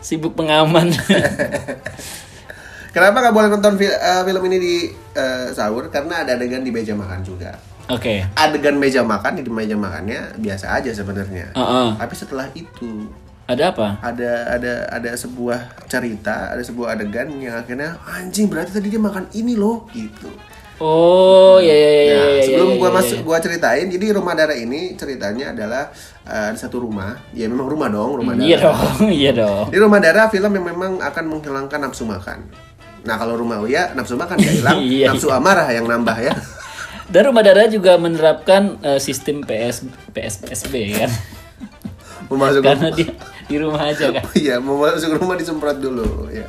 sibuk 0.00 0.32
pengaman. 0.32 0.88
Kenapa 2.92 3.24
nggak 3.24 3.34
boleh 3.34 3.48
nonton 3.48 3.74
fi- 3.80 3.88
eh, 3.88 4.22
film 4.22 4.42
ini 4.52 4.56
di 4.60 4.74
eh, 5.16 5.48
sahur? 5.50 5.88
Karena 5.88 6.22
ada 6.22 6.36
adegan 6.36 6.60
di 6.60 6.68
meja 6.68 6.92
makan 6.92 7.24
juga. 7.24 7.56
Oke. 7.88 8.22
Adegan 8.36 8.76
meja 8.76 9.00
makan 9.02 9.40
di 9.40 9.48
meja 9.48 9.74
makannya 9.74 10.36
biasa 10.38 10.76
aja 10.76 10.92
sebenarnya. 10.92 11.56
Heeh. 11.56 11.88
Tapi 11.98 12.14
setelah 12.14 12.46
itu 12.52 13.08
Ada 13.42 13.74
apa? 13.74 13.98
ada 14.00 14.32
ada 14.54 14.72
ada 14.86 15.10
sebuah 15.18 15.88
cerita, 15.90 16.54
ada 16.54 16.62
sebuah 16.62 16.94
adegan 16.94 17.26
yang 17.42 17.58
akhirnya 17.58 17.98
anjing 18.06 18.46
berarti 18.46 18.70
tadi 18.70 18.86
dia 18.92 19.02
makan 19.02 19.26
ini 19.34 19.58
loh 19.58 19.88
gitu. 19.90 20.30
Oh, 20.82 21.62
ya 21.62 21.70
ya 21.70 21.90
ya 21.90 22.02
ya. 22.02 22.16
Nah, 22.16 22.26
ya, 22.32 22.42
sebelum 22.42 22.68
ya, 22.70 22.76
gua 22.80 22.88
ya, 22.90 22.94
masuk 22.98 23.18
gua 23.22 23.38
ceritain, 23.38 23.86
jadi 23.86 24.06
rumah 24.18 24.34
darah 24.34 24.56
ini 24.58 24.98
ceritanya 24.98 25.54
adalah 25.54 25.94
ada 26.26 26.58
satu 26.58 26.82
rumah, 26.82 27.18
ya 27.30 27.46
memang 27.46 27.70
rumah 27.70 27.86
dong, 27.86 28.18
rumah 28.18 28.34
darah. 28.34 28.46
Iya 28.50 28.56
dong, 28.58 28.98
iya 29.20 29.30
dong. 29.30 29.64
Di 29.70 29.78
rumah 29.78 30.02
darah 30.02 30.26
film 30.26 30.50
yang 30.50 30.66
memang 30.74 30.98
akan 30.98 31.24
menghilangkan 31.28 31.78
nafsu 31.86 32.02
makan. 32.02 32.46
Nah 33.02 33.14
kalau 33.18 33.34
rumah 33.34 33.58
Uya 33.62 33.92
nafsu 33.94 34.14
makan 34.14 34.38
nggak 34.38 34.54
hilang, 34.62 34.78
Iya, 34.98 35.06
nafsu 35.12 35.28
amarah 35.30 35.68
yang 35.70 35.86
nambah 35.86 36.16
ya. 36.22 36.34
Dan 37.12 37.28
rumah 37.28 37.44
dara 37.44 37.68
juga 37.68 37.98
menerapkan 38.00 38.80
eh, 38.80 39.00
sistem 39.02 39.44
PS 39.44 39.84
PSSB 40.16 40.74
kan. 40.96 41.10
Mau 42.30 42.40
masuk 42.40 42.64
Karena 42.64 42.88
rumah, 42.88 42.96
dia 42.96 43.10
di 43.50 43.56
rumah 43.60 43.82
aja 43.84 44.06
kan. 44.08 44.24
iya 44.42 44.56
mau 44.62 44.80
masuk 44.80 45.20
rumah 45.20 45.36
disemprot 45.36 45.76
dulu 45.76 46.30
ya. 46.32 46.48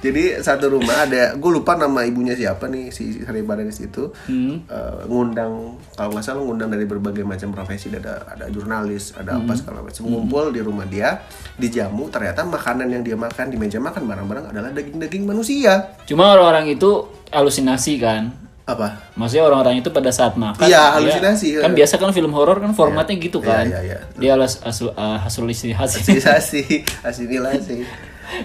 Jadi 0.00 0.36
satu 0.36 0.68
rumah 0.68 1.00
ada, 1.00 1.32
gue 1.32 1.48
lupa 1.50 1.72
nama 1.74 2.04
ibunya 2.04 2.32
siapa 2.32 2.68
nih 2.68 2.92
si 2.92 3.24
Saripah 3.24 3.56
Danis 3.56 3.80
itu 3.80 4.12
Hmm. 4.24 4.60
eh, 4.62 5.00
ngundang 5.02 5.80
kalau 5.90 6.12
nggak 6.12 6.20
salah 6.22 6.44
ngundang 6.44 6.68
dari 6.68 6.84
berbagai 6.84 7.24
macam 7.24 7.48
profesi 7.50 7.88
ada 7.88 8.20
ada 8.28 8.44
jurnalis 8.46 9.16
ada 9.16 9.32
Hmm. 9.32 9.48
apa 9.48 9.52
segala 9.56 9.80
macam 9.80 10.04
ngumpul 10.04 10.52
di 10.52 10.60
rumah 10.60 10.84
dia 10.84 11.24
dijamu 11.56 12.08
ternyata 12.08 12.44
makanan 12.44 12.84
yang 12.86 13.00
dia 13.02 13.16
makan 13.16 13.48
di 13.48 13.56
meja 13.56 13.78
makan 13.78 14.04
barang-barang 14.04 14.44
adalah 14.46 14.70
daging-daging 14.70 15.24
manusia 15.24 15.96
Cuma 16.04 16.28
orang-orang 16.30 16.68
itu 16.70 16.90
halusinasi 17.30 17.96
kan. 17.96 18.28
apa 18.62 19.12
Maksudnya 19.14 19.44
orang-orang 19.46 19.76
itu 19.78 19.88
pada 19.88 20.08
saat 20.08 20.36
makan 20.36 20.56
Iya, 20.62 20.68
dia- 20.68 20.92
halusinasi, 20.96 21.46
Kan 21.58 21.72
iya. 21.72 21.76
biasa 21.78 21.94
kan 21.96 22.12
film 22.12 22.32
horor 22.32 22.60
kan 22.60 22.72
formatnya 22.72 23.16
gitu 23.18 23.36
Iya, 23.38 23.48
kan. 23.50 23.64
iya, 23.66 23.80
iya. 23.82 23.98
Dia 24.14 24.30
harus 24.36 24.60
asu, 24.60 24.88
uh, 24.90 25.16
halusinasi. 25.18 25.76
asimilasi 26.12 26.62
asimilasi 27.02 27.76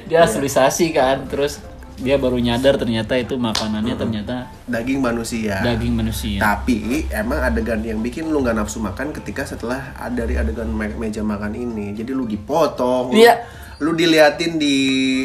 dia 0.06 0.22
halusinasi 0.22 0.86
kan. 0.90 1.26
Terus 1.26 1.60
dia 1.96 2.16
baru 2.16 2.40
nyadar 2.40 2.76
ternyata 2.76 3.12
itu 3.14 3.36
makanannya 3.36 3.92
ternyata 3.94 4.48
daging 4.66 5.00
manusia 5.00 5.60
daging 5.60 5.92
manusia. 5.94 6.40
Tapi 6.40 7.04
emang 7.10 7.44
adegan 7.44 7.82
yang 7.82 8.00
bikin 8.00 8.26
lu 8.26 8.40
nggak 8.40 8.56
nafsu 8.56 8.80
makan 8.80 9.12
ketika 9.12 9.44
setelah 9.44 9.92
ada 9.94 10.16
dari 10.18 10.34
adegan 10.34 10.68
me- 10.68 10.96
meja 10.96 11.20
makan 11.20 11.52
ini. 11.54 11.92
Jadi 11.92 12.10
lu 12.10 12.24
dipotong. 12.24 13.12
lu- 13.12 13.20
Iya. 13.20 13.44
Lu, 13.80 13.92
diliatin 13.92 14.56
di 14.56 14.76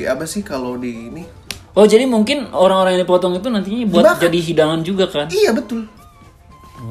apa 0.04 0.22
sih 0.24 0.40
kalau 0.40 0.74
di 0.74 1.10
ini? 1.10 1.22
Oh 1.74 1.82
jadi 1.84 2.06
mungkin 2.06 2.50
orang-orang 2.50 2.94
yang 2.94 3.02
dipotong 3.02 3.34
itu 3.34 3.50
nantinya 3.50 3.82
buat 3.84 4.02
Dimakan. 4.04 4.22
jadi 4.22 4.38
hidangan 4.40 4.80
juga 4.82 5.04
kan? 5.06 5.26
Iya 5.26 5.50
betul. 5.50 5.90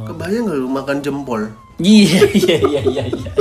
Kebayang 0.03 0.43
nggak 0.43 0.57
lu 0.57 0.67
makan 0.69 0.97
jempol? 0.99 1.41
Iya 1.77 2.19
iya 2.37 2.57
iya 2.59 2.81
iya. 2.83 3.03
iya. 3.05 3.31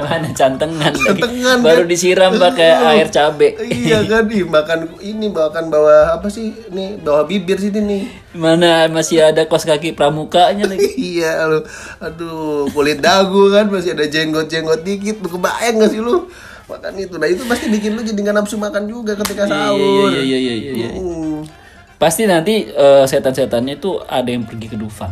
Mana 0.08 0.28
cantengan, 0.32 0.92
lagi. 0.92 1.20
Cantengan, 1.20 1.56
baru 1.60 1.84
kan? 1.84 1.90
disiram 1.90 2.32
pakai 2.36 2.70
air 2.96 3.08
cabe. 3.08 3.48
iya 3.64 4.00
kan, 4.10 4.24
ih, 4.26 4.44
makan 4.44 4.78
ini 5.00 5.28
makan 5.28 5.68
bawah 5.68 6.16
apa 6.16 6.26
sih? 6.26 6.52
Nih 6.72 6.96
bawah 6.98 7.24
bibir 7.24 7.56
sini 7.56 7.80
nih. 7.80 8.02
Mana 8.32 8.86
masih 8.88 9.20
ada 9.20 9.44
kos 9.44 9.66
kaki 9.66 9.92
pramukanya 9.92 10.64
lagi. 10.64 10.86
iya 10.96 11.44
lu, 11.44 11.60
aduh 11.98 12.70
kulit 12.70 12.98
dagu 12.98 13.50
kan 13.50 13.68
masih 13.68 13.92
ada 13.92 14.06
jenggot-jenggot 14.06 14.80
dikit. 14.80 15.20
Lu 15.20 15.28
kebayang 15.28 15.80
gak 15.80 15.90
sih 15.90 16.00
lu? 16.00 16.26
Makan 16.70 16.92
itu, 16.96 17.14
nah 17.18 17.26
itu 17.26 17.42
pasti 17.50 17.66
bikin 17.66 17.98
lu 17.98 18.00
jadi 18.00 18.14
nggak 18.14 18.36
nafsu 18.40 18.54
makan 18.54 18.86
juga 18.86 19.18
ketika 19.18 19.42
Iya 19.42 19.74
sahur. 19.74 20.06
iya 20.14 20.22
iya 20.22 20.38
iya 20.38 20.54
iya. 20.54 20.72
iya. 20.72 20.88
Hmm. 20.94 21.42
Pasti 21.98 22.24
nanti 22.24 22.70
eh, 22.70 23.04
setan-setannya 23.04 23.76
itu 23.76 23.98
ada 24.06 24.30
yang 24.30 24.46
pergi 24.46 24.70
ke 24.70 24.76
Dufan. 24.78 25.10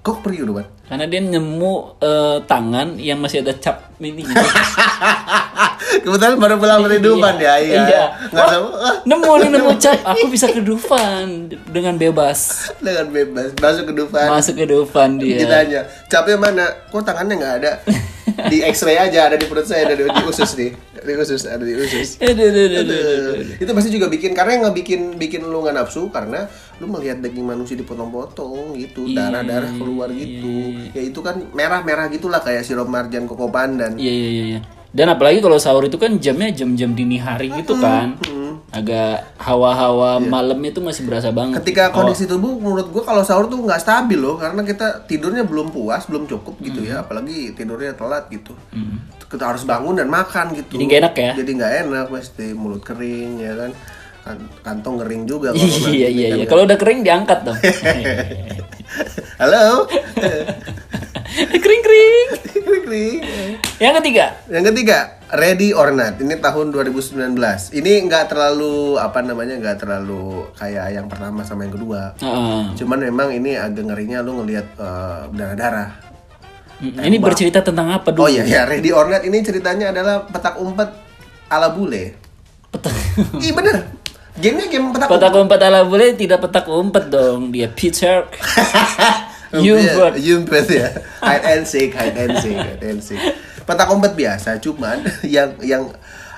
Kok 0.00 0.24
pergi 0.24 0.40
udah? 0.48 0.66
Karena 0.88 1.04
dia 1.04 1.20
nemu 1.20 1.74
eh, 2.00 2.38
tangan 2.48 2.96
yang 2.96 3.20
masih 3.20 3.44
ada 3.44 3.52
cap 3.60 3.92
ini 4.00 4.24
gitu. 4.24 4.32
Kebetulan 6.04 6.40
baru 6.40 6.56
pulang 6.56 6.80
dari 6.88 7.04
Dufan 7.04 7.36
ya, 7.36 7.60
iya. 7.60 7.82
Iya. 7.84 8.04
Nggak 8.32 8.46
tahu, 8.48 8.66
nemu 9.12 9.30
nih 9.44 9.48
nemu 9.52 9.70
cap. 9.76 9.98
Aku 10.02 10.32
bisa 10.32 10.48
ke 10.48 10.64
Dufan 10.64 11.52
dengan 11.68 12.00
bebas. 12.00 12.72
dengan 12.80 13.12
bebas 13.12 13.52
masuk 13.60 13.92
ke 13.92 13.92
Dufan. 13.92 14.28
Masuk 14.32 14.54
ke 14.56 14.64
Dufan 14.64 15.20
dia. 15.20 15.36
Ditanya, 15.44 15.80
capnya 16.08 16.36
mana? 16.40 16.64
Kok 16.88 17.04
tangannya 17.04 17.34
nggak 17.36 17.54
ada? 17.60 17.72
Di 18.50 18.64
X-ray 18.64 18.96
aja, 18.96 19.28
ada 19.28 19.36
di 19.36 19.44
perut 19.44 19.68
saya, 19.68 19.84
ada 19.84 20.00
di 20.00 20.06
usus 20.24 20.56
nih, 20.56 20.72
di 21.02 21.12
usus, 21.16 21.42
ada 21.48 21.64
di 21.64 21.74
usus. 21.76 22.16
Aduh, 22.24 22.46
aduh, 22.46 22.80
aduh. 22.84 23.60
Itu 23.60 23.70
pasti 23.72 23.90
juga 23.92 24.06
bikin 24.06 24.36
karena 24.36 24.56
yang 24.56 24.62
nggak 24.68 24.76
bikin 24.80 25.00
bikin 25.16 25.40
lu 25.46 25.64
nggak 25.64 25.76
nafsu 25.76 26.12
karena 26.12 26.46
lu 26.80 26.86
melihat 26.88 27.20
daging 27.20 27.46
manusia 27.46 27.76
dipotong-potong 27.76 28.76
gitu, 28.76 29.08
Iya, 29.08 29.28
darah-darah 29.32 29.72
keluar 29.76 30.08
gitu. 30.12 30.80
Ya 30.92 31.02
itu 31.04 31.20
kan 31.20 31.40
merah-merah 31.52 32.08
gitulah 32.12 32.40
kayak 32.40 32.64
sirup 32.64 32.88
marjan 32.88 33.24
koko 33.24 33.48
pandan. 33.48 33.96
Iya 33.96 34.12
iya 34.12 34.28
iya. 34.28 34.44
iya. 34.56 34.60
Dan 34.90 35.06
apalagi 35.06 35.38
kalau 35.38 35.54
sahur 35.54 35.86
itu 35.86 35.96
kan 36.02 36.18
jamnya 36.18 36.50
jam-jam 36.50 36.90
dini 36.98 37.22
hari 37.22 37.46
gitu 37.62 37.78
kan. 37.78 38.18
Agak 38.70 39.34
hawa-hawa 39.34 40.22
malam 40.22 40.62
itu 40.62 40.78
masih 40.78 41.02
berasa 41.02 41.34
banget. 41.34 41.58
Iya. 41.58 41.60
Ketika 41.60 41.84
kondisi 41.90 42.24
tubuh 42.24 42.54
menurut 42.54 42.86
gua 42.88 43.02
kalau 43.02 43.26
sahur 43.26 43.50
tuh 43.50 43.58
nggak 43.58 43.82
stabil 43.82 44.14
loh 44.14 44.38
karena 44.38 44.62
kita 44.62 45.02
tidurnya 45.04 45.42
belum 45.42 45.74
puas, 45.74 46.06
belum 46.06 46.24
cukup 46.24 46.54
gitu 46.60 46.86
ya, 46.86 47.02
apalagi 47.02 47.50
tidurnya 47.50 47.98
telat 47.98 48.30
gitu. 48.30 48.54
Kita 49.26 49.46
harus 49.46 49.62
bangun 49.62 49.98
dan 49.98 50.06
makan 50.06 50.54
gitu. 50.54 50.78
Jadi 50.78 50.84
nggak 50.86 51.00
enak 51.02 51.14
ya? 51.14 51.32
Jadi 51.34 51.50
nggak 51.54 51.72
enak 51.82 52.06
pasti 52.08 52.46
mulut 52.50 52.82
kering 52.82 53.32
ya 53.38 53.52
kan. 53.58 53.70
Kan- 54.20 54.50
Kantong 54.60 55.00
kering 55.00 55.24
juga 55.24 55.50
kalau 55.50 55.64
Iya 55.90 56.08
ini 56.08 56.20
iya 56.20 56.28
kan 56.28 56.38
iya. 56.38 56.46
Kalau 56.46 56.62
udah 56.62 56.78
kering 56.78 57.00
diangkat 57.02 57.38
dong. 57.42 57.58
Halo. 59.40 59.88
kering 61.62 61.82
kering 62.28 62.82
kering. 62.86 63.18
Yang 63.80 63.94
ketiga. 64.02 64.24
Yang 64.50 64.64
ketiga, 64.72 64.98
Ready 65.30 65.70
or 65.72 65.94
Not. 65.94 66.18
Ini 66.18 66.34
tahun 66.42 66.74
2019. 66.74 67.38
Ini 67.70 67.92
nggak 68.06 68.24
terlalu 68.34 68.98
apa 68.98 69.22
namanya 69.22 69.54
nggak 69.56 69.78
terlalu 69.86 70.50
kayak 70.58 70.86
yang 70.94 71.06
pertama 71.06 71.46
sama 71.46 71.64
yang 71.64 71.74
kedua. 71.74 72.18
Heeh. 72.18 72.62
Cuman 72.76 72.98
memang 72.98 73.28
ini 73.30 73.54
agak 73.56 73.86
ngerinya 73.86 74.20
lu 74.20 74.42
ngelihat 74.42 74.66
eh, 74.76 75.20
darah-darah. 75.32 75.90
Ini 76.80 77.20
bercerita 77.20 77.60
tentang 77.60 77.92
apa 77.92 78.08
dulu? 78.08 78.24
Oh 78.24 78.30
iya 78.32 78.40
ya, 78.42 78.62
Ready 78.64 78.88
or 78.88 79.04
Not 79.12 79.20
ini 79.20 79.44
ceritanya 79.44 79.92
adalah 79.92 80.24
petak 80.24 80.56
umpet 80.56 80.88
ala 81.52 81.68
bule. 81.70 82.16
Petak. 82.72 82.94
Ih 83.44 83.52
bener. 83.52 84.00
Gamenya 84.40 84.72
game 84.72 84.88
petak, 84.96 85.12
Petak 85.12 85.36
umpet 85.36 85.60
ala 85.60 85.84
bule 85.84 86.16
tidak 86.16 86.40
petak 86.40 86.64
umpet 86.64 87.12
dong, 87.12 87.52
dia 87.52 87.68
Peter. 87.68 88.24
Umpet. 89.50 90.14
Yumpet 90.22 90.66
ya. 90.70 90.88
Hide 91.26 91.44
and 91.58 91.64
seek, 91.66 91.90
hide 91.90 92.14
and 92.14 92.38
seek, 92.38 92.54
hide 92.54 92.82
and 92.86 93.00
seek. 93.02 93.18
Petak 93.66 93.90
umpet 93.90 94.14
biasa, 94.14 94.62
cuman 94.62 95.02
yang 95.26 95.50
yang 95.62 95.90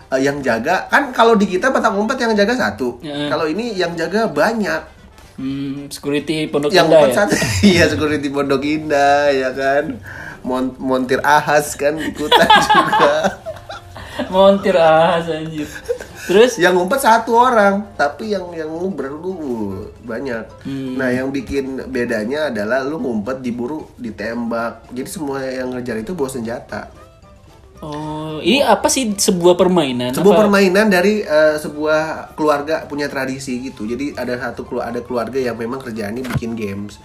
eh, 0.08 0.20
yang 0.20 0.40
jaga 0.40 0.88
kan 0.88 1.12
kalau 1.12 1.36
di 1.36 1.44
kita 1.44 1.68
petak 1.68 1.92
umpet 1.92 2.16
yang 2.16 2.32
jaga 2.32 2.56
satu. 2.56 2.96
Ya. 3.04 3.28
Kalau 3.28 3.44
ini 3.44 3.76
yang 3.76 3.92
jaga 3.92 4.28
banyak. 4.28 5.04
Hmm, 5.32 5.88
security 5.88 6.48
pondok 6.52 6.72
yang 6.72 6.88
indah 6.88 7.00
umpet 7.00 7.10
ya. 7.12 7.16
satu. 7.24 7.34
Iya, 7.72 7.84
security 7.88 8.28
Pondok 8.28 8.62
Indah 8.64 9.32
ya 9.32 9.50
kan. 9.52 9.96
Mon- 10.42 10.76
montir 10.76 11.22
ahas 11.22 11.72
kan 11.78 11.94
ikutan 11.96 12.44
juga. 12.44 13.40
Montir 14.28 14.76
ah 14.76 15.16
anjir. 15.22 15.64
Terus 16.22 16.54
yang 16.54 16.78
ngumpet 16.78 17.02
satu 17.02 17.34
orang 17.34 17.94
tapi 17.98 18.30
yang 18.30 18.46
yang 18.54 18.70
nguber 18.70 19.10
lu 19.10 19.34
banyak 20.02 20.44
Hmm. 20.62 20.94
nah 20.98 21.10
yang 21.10 21.34
bikin 21.34 21.82
bedanya 21.90 22.50
adalah 22.50 22.82
lu 22.86 22.98
ngumpet 22.98 23.42
diburu 23.42 23.90
ditembak 23.98 24.86
jadi 24.94 25.08
semua 25.10 25.42
yang 25.42 25.74
ngejar 25.74 25.98
itu 25.98 26.14
bawa 26.14 26.30
senjata 26.30 26.90
oh, 27.82 28.38
ini 28.38 28.62
apa 28.62 28.86
sih 28.86 29.10
sebuah 29.10 29.58
permainan? 29.58 30.14
sebuah 30.14 30.34
Apa? 30.38 30.42
permainan 30.46 30.86
dari 30.86 31.26
eh, 31.26 31.56
sebuah 31.58 32.34
keluarga 32.38 32.86
punya 32.86 33.10
tradisi 33.10 33.58
gitu 33.58 33.86
jadi 33.86 34.14
ada 34.14 34.38
satu 34.38 34.78
ada 34.78 35.02
keluarga 35.02 35.38
yang 35.42 35.58
memang 35.58 35.82
kerjaannya 35.82 36.22
bikin 36.34 36.54
games 36.54 36.98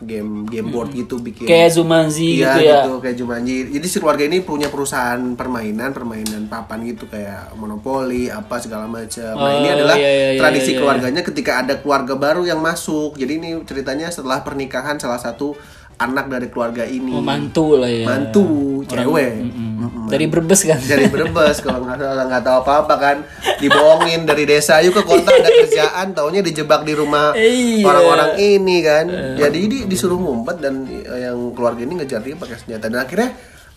game 0.00 0.44
game 0.44 0.68
board 0.68 0.90
gitu 0.90 1.16
bikin 1.16 1.44
Hmm. 1.44 1.52
Kayak 1.52 1.70
Zumanzi 1.70 2.28
Iya 2.36 2.56
gitu 2.56 2.60
ya. 2.62 2.78
gitu 2.82 2.92
kayak 2.98 3.16
Jumanji. 3.16 3.56
Jadi 3.68 3.86
si 3.86 3.96
keluarga 3.96 4.24
ini 4.24 4.38
punya 4.40 4.68
perusahaan 4.68 5.20
permainan, 5.34 5.92
permainan 5.92 6.42
papan 6.46 6.84
gitu 6.84 7.04
kayak 7.04 7.52
monopoli 7.54 8.26
apa 8.26 8.56
segala 8.56 8.84
macam. 8.84 9.32
Nah, 9.32 9.52
ini 9.54 9.68
Oh, 9.68 9.74
adalah 9.76 9.96
iya, 9.96 10.10
iya, 10.10 10.28
iya, 10.32 10.40
tradisi 10.40 10.64
iya, 10.64 10.72
iya. 10.72 10.78
keluarganya 10.80 11.22
ketika 11.22 11.52
ada 11.58 11.74
keluarga 11.76 12.14
baru 12.14 12.42
yang 12.42 12.58
masuk. 12.58 13.14
Jadi 13.14 13.32
ini 13.36 13.50
ceritanya 13.62 14.08
setelah 14.08 14.40
pernikahan 14.40 14.96
salah 14.96 15.18
satu 15.18 15.52
anak 16.00 16.26
dari 16.26 16.48
keluarga 16.48 16.82
ini. 16.82 17.12
Oh, 17.12 17.20
mantu 17.20 17.76
lah 17.76 17.86
ya. 17.86 18.08
Mantu, 18.08 18.44
cewek. 18.84 19.32
Mm-mm. 19.36 19.70
Mm-mm. 19.76 20.06
Dari 20.08 20.24
Brebes 20.26 20.64
kan. 20.64 20.80
Dari 20.80 21.06
Brebes 21.06 21.60
kalau 21.60 21.84
nggak 21.84 21.96
salah 21.96 22.24
nggak 22.24 22.42
tahu 22.42 22.56
apa-apa 22.58 22.94
kan 22.96 23.16
dibohongin 23.56 24.24
dari 24.24 24.44
desa 24.44 24.80
yuk 24.80 24.92
ke 24.94 25.04
kota 25.04 25.28
ada 25.30 25.46
kerjaan 25.46 26.06
taunya 26.10 26.40
dijebak 26.40 26.82
di 26.82 26.92
rumah 26.92 27.32
Iya. 27.32 27.84
orang-orang 27.84 28.30
ini 28.36 28.76
kan 28.80 29.04
jadi 29.36 29.60
di, 29.60 29.78
disuruh 29.84 30.16
ngumpet 30.16 30.56
dan 30.58 30.84
eh, 30.84 31.28
yang 31.28 31.52
keluarga 31.52 31.80
ini 31.80 32.00
ngejar 32.00 32.20
dia 32.20 32.32
pakai 32.34 32.56
senjata 32.56 32.88
dan 32.88 32.98
akhirnya 32.98 33.28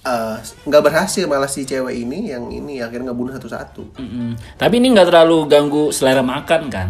eh, 0.01 0.35
nggak 0.39 0.81
berhasil 0.81 1.23
malah 1.25 1.47
si 1.47 1.63
cewek 1.63 1.91
ini 1.93 2.31
yang 2.31 2.47
ini 2.47 2.79
akhirnya 2.79 3.11
ngebunuh 3.11 3.35
satu-satu 3.35 3.83
Mm-mm. 3.93 4.29
Tapi 4.55 4.73
ini 4.77 4.87
nggak 4.89 5.07
terlalu 5.09 5.37
ganggu 5.45 5.83
selera 5.89 6.23
makan 6.23 6.61
kan? 6.67 6.89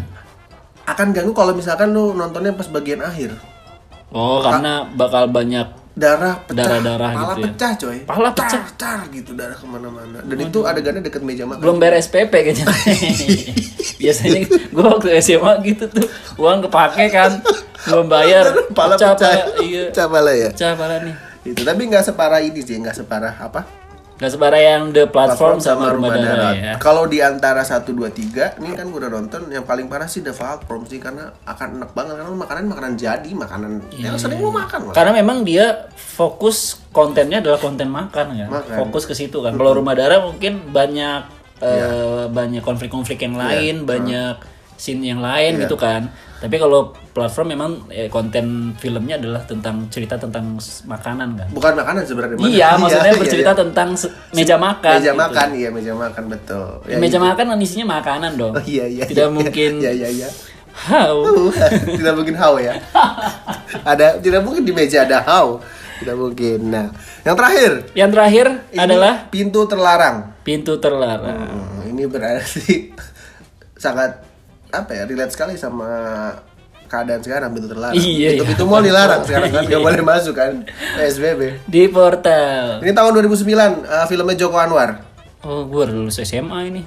akan 0.84 1.08
ganggu 1.10 1.32
kalau 1.32 1.56
misalkan 1.56 1.90
lu 1.90 2.12
nontonnya 2.12 2.52
pas 2.52 2.68
bagian 2.68 3.00
akhir 3.00 3.32
Oh, 4.14 4.40
karena 4.46 4.86
bakal 4.94 5.28
banyak 5.28 5.84
darah 5.94 6.42
pecah. 6.46 6.58
Darah-darah 6.58 7.12
pala 7.14 7.22
gitu 7.22 7.34
ya. 7.34 7.46
pecah 7.50 7.72
coy. 7.78 7.98
Pala 8.06 8.30
pecah? 8.34 8.64
car 8.78 9.00
gitu 9.14 9.32
darah 9.38 9.58
ke 9.58 9.66
mana-mana. 9.66 10.18
Dan 10.26 10.38
itu 10.42 10.60
adegannya 10.66 11.02
deket 11.06 11.22
meja 11.22 11.46
makan. 11.46 11.62
Belum 11.62 11.78
beres 11.78 12.10
PP 12.10 12.34
kayaknya. 12.34 12.66
Biasanya 14.02 14.40
gua 14.74 14.86
waktu 14.98 15.08
SMA 15.22 15.54
gitu 15.66 15.86
tuh 15.90 16.08
uang 16.42 16.66
kepake 16.70 17.14
kan. 17.14 17.42
Belum 17.90 18.08
bayar. 18.10 18.54
Pala 18.78 18.98
pecah 18.98 19.14
pecah. 19.18 19.34
pala, 19.34 19.62
iya. 19.66 19.84
Pecah 19.94 20.08
pala 20.10 20.32
ya? 20.34 20.50
Pecah 20.54 20.72
pala 20.74 20.96
nih. 21.06 21.16
Itu 21.44 21.62
tapi 21.62 21.82
nggak 21.92 22.04
separah 22.08 22.40
ini 22.42 22.62
sih 22.64 22.80
nggak 22.80 22.96
separah 23.04 23.36
apa 23.38 23.83
Gak 24.24 24.56
yang 24.56 24.84
the 24.96 25.04
platform, 25.12 25.60
sama, 25.60 25.92
rumah 25.92 26.16
darah 26.16 26.56
ya. 26.56 26.74
Kalau 26.80 27.04
di 27.12 27.20
antara 27.20 27.60
1 27.60 27.84
2 27.92 28.08
3, 28.08 28.64
ini 28.64 28.72
kan 28.72 28.88
gue 28.88 29.00
udah 29.04 29.12
nonton 29.12 29.52
yang 29.52 29.68
paling 29.68 29.92
parah 29.92 30.08
sih 30.08 30.24
The 30.24 30.32
Platform 30.32 30.88
sih 30.88 31.04
karena 31.04 31.36
akan 31.44 31.84
enak 31.84 31.92
banget 31.92 32.24
karena 32.24 32.32
makanan 32.32 32.64
makanan 32.72 32.94
jadi, 32.96 33.30
makanan 33.36 33.72
yang 34.00 34.16
sering 34.16 34.40
lu 34.40 34.54
makan 34.54 34.90
lah. 34.90 34.94
karena 34.96 35.12
memang 35.20 35.44
dia 35.44 35.92
fokus 35.96 36.80
kontennya 36.96 37.44
adalah 37.44 37.60
konten 37.60 37.90
makan 37.92 38.12
kan 38.14 38.28
Makan. 38.48 38.76
fokus 38.80 39.04
ke 39.10 39.14
situ 39.18 39.44
kan. 39.44 39.58
Kalau 39.58 39.76
rumah 39.76 39.98
darah 39.98 40.24
mungkin 40.24 40.72
banyak 40.72 41.20
eh, 41.60 42.26
banyak 42.30 42.62
konflik-konflik 42.62 43.20
yang 43.26 43.36
lain 43.36 43.84
banyak 43.84 44.53
scene 44.84 45.00
yang 45.08 45.24
lain 45.24 45.64
gitu 45.64 45.80
kan 45.80 46.12
tapi 46.44 46.60
kalau 46.60 46.92
platform 47.16 47.56
memang 47.56 47.72
eh, 47.88 48.12
konten 48.12 48.76
filmnya 48.76 49.16
adalah 49.16 49.40
tentang 49.48 49.88
cerita 49.88 50.20
tentang 50.20 50.60
makanan 50.84 51.40
kan 51.40 51.48
Bukan 51.56 51.72
makanan 51.72 52.04
sebenarnya. 52.04 52.36
iya 52.44 52.76
maksudnya 52.76 53.16
iya, 53.16 53.22
bercerita 53.22 53.52
iya. 53.56 53.62
tentang 53.64 53.90
meja 54.36 54.56
makan 54.60 54.94
meja 55.00 55.12
gitu. 55.16 55.22
makan, 55.24 55.48
iya 55.56 55.70
meja 55.72 55.94
makan 55.96 56.24
betul. 56.28 56.68
Ya, 56.84 56.98
meja 57.00 57.16
gitu. 57.16 57.24
makan 57.24 57.46
kan 57.48 57.60
isinya 57.64 57.86
makanan 57.96 58.32
dong 58.36 58.54
Oh, 58.60 58.64
iya 58.68 58.84
iya. 58.92 59.08
tidak 59.08 59.32
iya, 59.32 59.36
mungkin 59.40 59.72
Iya 59.80 59.92
iya 59.96 60.10
iya. 60.12 60.30
how 60.76 61.16
tidak 62.02 62.14
mungkin 62.14 62.36
how 62.36 62.54
ya. 62.60 62.76
ada 63.96 64.20
tidak 64.20 64.42
mungkin 64.44 64.68
di 64.68 64.74
meja 64.76 65.08
ada 65.08 65.24
how. 65.24 65.64
Tidak 65.94 66.18
mungkin. 66.20 66.60
Nah, 66.68 66.92
yang 67.24 67.36
terakhir 67.40 67.72
yang 67.96 68.10
terakhir 68.12 68.48
ini 68.68 68.82
adalah 68.84 69.14
pintu 69.32 69.64
terlarang. 69.64 70.36
pintu 70.44 70.76
terlarang 70.76 71.40
Hmm, 71.48 71.88
ini 71.88 72.04
berarti 72.04 72.92
sangat 73.84 74.33
apa 74.74 74.92
ya 74.98 75.04
relate 75.06 75.30
sekali 75.30 75.54
sama 75.54 75.86
keadaan 76.90 77.22
sekarang 77.22 77.50
pintu 77.54 77.70
terlarang. 77.70 77.94
Iya, 77.98 78.42
pintu 78.46 78.66
iya. 78.66 78.70
mall 78.70 78.84
dilarang 78.86 79.22
sekarang 79.28 79.50
kan 79.50 79.62
Iya, 79.66 79.70
nggak 79.70 79.82
iya. 79.82 79.88
boleh 79.90 80.02
masuk 80.06 80.34
kan 80.38 80.54
PSBB. 80.98 81.42
di 81.66 81.82
portal 81.90 82.82
Ini 82.82 82.92
tahun 82.94 83.12
2009 83.26 83.50
eh, 83.86 84.06
filmnya 84.06 84.36
Joko 84.38 84.58
Anwar. 84.62 84.90
Oh, 85.44 85.66
gue 85.68 85.84
lulus 85.90 86.22
SMA 86.22 86.60
ini. 86.70 86.82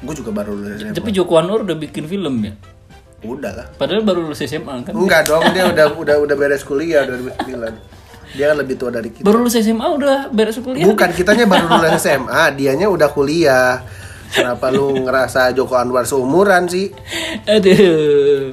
Gue 0.00 0.14
juga 0.14 0.30
baru 0.32 0.52
lulus 0.56 0.80
SMA. 0.80 0.96
Tapi 0.96 1.10
Joko 1.12 1.40
Anwar 1.40 1.64
udah 1.64 1.76
bikin 1.76 2.04
film 2.04 2.44
ya. 2.44 2.52
Udah 3.24 3.52
lah. 3.52 3.66
Padahal 3.74 4.04
baru 4.04 4.28
lulus 4.28 4.44
SMA 4.44 4.84
kan. 4.84 4.92
Enggak 4.92 5.24
dong, 5.26 5.42
dia 5.56 5.64
udah 5.72 5.86
udah 5.96 6.16
udah 6.20 6.36
beres 6.36 6.62
kuliah 6.62 7.08
2009. 7.08 8.36
Dia 8.36 8.52
kan 8.52 8.56
lebih 8.60 8.76
tua 8.76 8.92
dari 8.92 9.08
kita. 9.08 9.24
Baru 9.24 9.40
lulus 9.40 9.56
SMA 9.56 9.86
udah 9.88 10.28
beres 10.28 10.60
kuliah. 10.60 10.84
Bukan, 10.84 11.08
kitanya 11.16 11.48
baru 11.48 11.66
lulus 11.72 11.96
SMA, 12.04 12.52
dianya 12.54 12.86
udah 12.92 13.08
kuliah. 13.08 13.80
Kenapa 14.32 14.72
lu 14.74 15.06
ngerasa 15.06 15.52
Joko 15.54 15.76
Anwar 15.78 16.08
seumuran 16.08 16.66
sih? 16.66 16.90
Aduh. 17.46 18.52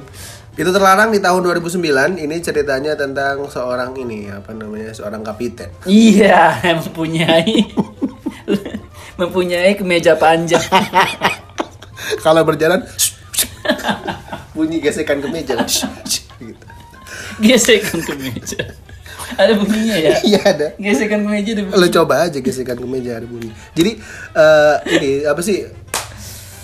Itu 0.54 0.70
terlarang 0.70 1.10
di 1.10 1.18
tahun 1.18 1.42
2009. 1.42 2.20
Ini 2.22 2.36
ceritanya 2.38 2.94
tentang 2.94 3.50
seorang 3.50 3.90
ini 3.98 4.30
apa 4.30 4.54
namanya? 4.54 4.94
Seorang 4.94 5.26
kapiten. 5.26 5.66
Iya, 5.82 6.62
mempunyai 6.82 7.74
mempunyai 9.18 9.74
kemeja 9.74 10.14
panjang. 10.14 10.62
Kalau 12.24 12.42
berjalan 12.46 12.84
bunyi 14.56 14.78
gesekan 14.78 15.18
ke 15.18 15.28
meja 15.32 15.58
kan. 15.58 15.66
gitu. 16.38 16.66
Gesekan 17.42 17.98
kemeja. 18.04 18.62
Ada 19.34 19.52
bunyinya 19.56 19.96
ya? 19.96 20.16
Iya 20.22 20.40
ada. 20.44 20.66
Gesekan 20.76 21.24
kemeja 21.24 21.50
ada 21.56 21.62
Lo 21.64 21.70
bunyi. 21.74 21.90
coba 21.92 22.14
aja 22.28 22.38
gesekan 22.38 22.76
ke 22.78 22.86
meja 22.86 23.10
ada 23.18 23.26
bunyi. 23.26 23.50
Jadi 23.72 23.90
eh, 24.36 24.76
ini 24.98 25.10
apa 25.26 25.40
sih? 25.40 25.64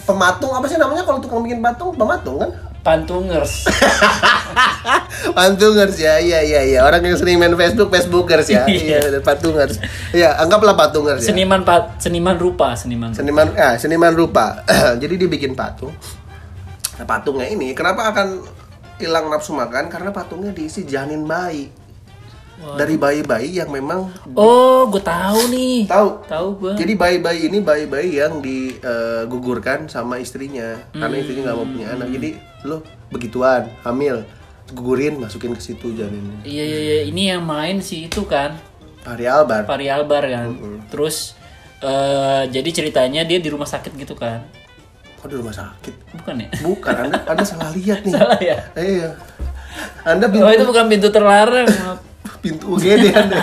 Pematung 0.04 0.52
apa 0.54 0.66
sih 0.66 0.76
namanya 0.76 1.02
kalau 1.06 1.22
tukang 1.22 1.44
bikin 1.46 1.62
patung? 1.62 1.94
Pematung 1.94 2.36
kan? 2.42 2.50
Pantungers. 2.80 3.68
Patungers 5.36 5.96
ya, 6.00 6.16
iya 6.16 6.40
iya 6.40 6.60
iya. 6.64 6.78
Orang 6.80 7.04
yang 7.04 7.16
sering 7.20 7.36
main 7.36 7.52
Facebook, 7.52 7.92
Facebookers 7.92 8.48
ya. 8.48 8.64
Iya. 8.70 8.98
Iya, 9.04 9.20
patungers. 9.20 9.76
Iya, 10.16 10.40
anggaplah 10.40 10.72
patungers 10.72 11.20
ya. 11.20 11.32
Seniman 11.32 11.60
pat, 11.60 12.00
seniman 12.00 12.40
rupa, 12.40 12.72
seniman. 12.72 13.12
Seniman 13.12 13.52
ah, 13.60 13.76
seniman 13.76 14.16
rupa. 14.16 14.64
Jadi 15.02 15.14
dia 15.20 15.28
bikin 15.28 15.52
patung. 15.52 15.92
Nah, 16.96 17.04
patungnya 17.04 17.48
ini 17.48 17.76
kenapa 17.76 18.08
akan 18.12 18.44
hilang 18.96 19.28
nafsu 19.28 19.52
makan? 19.52 19.92
Karena 19.92 20.10
patungnya 20.12 20.52
diisi 20.56 20.88
janin 20.88 21.28
bayi. 21.28 21.68
Dari 22.76 22.94
bayi-bayi 22.94 23.56
yang 23.56 23.68
memang 23.68 24.12
Oh, 24.32 24.84
gue 24.86 25.00
tahu 25.00 25.48
nih. 25.48 25.88
tahu 25.88 26.08
Tahu 26.24 26.46
gue. 26.56 26.72
Jadi 26.76 26.92
bayi-bayi 26.94 27.40
ini 27.48 27.58
bayi-bayi 27.58 28.20
yang 28.20 28.38
digugurkan 28.40 29.88
sama 29.88 30.18
istrinya 30.18 30.76
karena 30.92 31.16
istrinya 31.16 31.42
nggak 31.50 31.56
mau 31.56 31.66
punya 31.66 31.88
anak. 31.92 32.08
Jadi 32.10 32.28
lo 32.64 32.76
begituan 33.08 33.72
hamil 33.82 34.22
gugurin 34.70 35.18
masukin 35.18 35.52
ke 35.52 35.62
situ 35.62 35.90
janinnya. 35.92 36.44
Iya 36.44 36.64
iya 36.64 36.80
iya, 36.80 36.98
ini 37.08 37.22
yang 37.28 37.42
main 37.42 37.80
sih 37.80 38.06
itu 38.06 38.22
kan. 38.22 38.54
Fahri 39.00 39.24
Albar. 39.24 39.64
Fahri 39.64 39.88
Albar 39.88 40.22
kan. 40.24 40.48
Terus 40.88 41.34
eh 41.80 42.44
jadi 42.46 42.70
ceritanya 42.70 43.24
dia 43.24 43.40
di 43.40 43.48
rumah 43.48 43.66
sakit 43.66 43.96
gitu 43.96 44.12
kan. 44.14 44.44
Kok 45.18 45.28
di 45.28 45.36
rumah 45.36 45.52
sakit? 45.52 46.16
Bukan 46.16 46.34
ya? 46.40 46.48
Bukan, 46.64 46.94
Anda, 46.96 47.20
anda 47.28 47.44
salah 47.44 47.68
lihat 47.76 48.04
nih. 48.04 48.12
Salah 48.16 48.40
ya? 48.40 48.56
Iya. 48.72 49.10
Anda 50.00 50.32
pintu, 50.32 50.44
Oh, 50.44 50.52
itu 50.52 50.64
bukan 50.64 50.84
pintu 50.88 51.08
terlarang. 51.12 51.68
Pintu 52.38 52.78
UGD 52.78 53.10
Anda. 53.20 53.40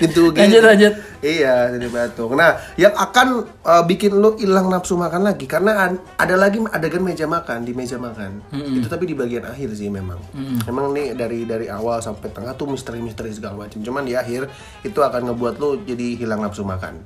pintu 0.00 0.32
UGD. 0.32 0.40
Lanjut 0.40 0.62
lanjut. 0.64 0.94
Iya, 1.24 1.72
jadi 1.72 1.88
batuk. 1.88 2.36
Nah, 2.36 2.60
yang 2.76 2.92
akan 2.92 3.48
uh, 3.64 3.80
bikin 3.88 4.12
lu 4.12 4.36
hilang 4.36 4.68
nafsu 4.68 4.92
makan 4.92 5.24
lagi 5.24 5.48
karena 5.48 5.88
ada 6.20 6.34
lagi 6.36 6.60
adegan 6.68 7.00
meja 7.00 7.24
makan 7.24 7.64
di 7.64 7.72
meja 7.72 7.96
makan. 7.96 8.44
Itu 8.52 8.92
tapi 8.92 9.08
di 9.08 9.16
bagian 9.16 9.48
akhir 9.48 9.72
sih 9.72 9.88
memang. 9.88 10.20
Memang 10.68 10.92
nih 10.92 11.16
dari 11.16 11.48
dari 11.48 11.66
awal 11.72 12.04
sampai 12.04 12.28
tengah 12.28 12.52
tuh 12.52 12.68
misteri-misteri 12.68 13.32
segala 13.32 13.64
macam. 13.64 13.80
Cuman 13.80 14.04
di 14.04 14.12
akhir 14.12 14.52
itu 14.84 15.00
akan 15.00 15.32
ngebuat 15.32 15.54
lu 15.56 15.80
jadi 15.88 16.20
hilang 16.20 16.44
nafsu 16.44 16.60
makan. 16.60 17.00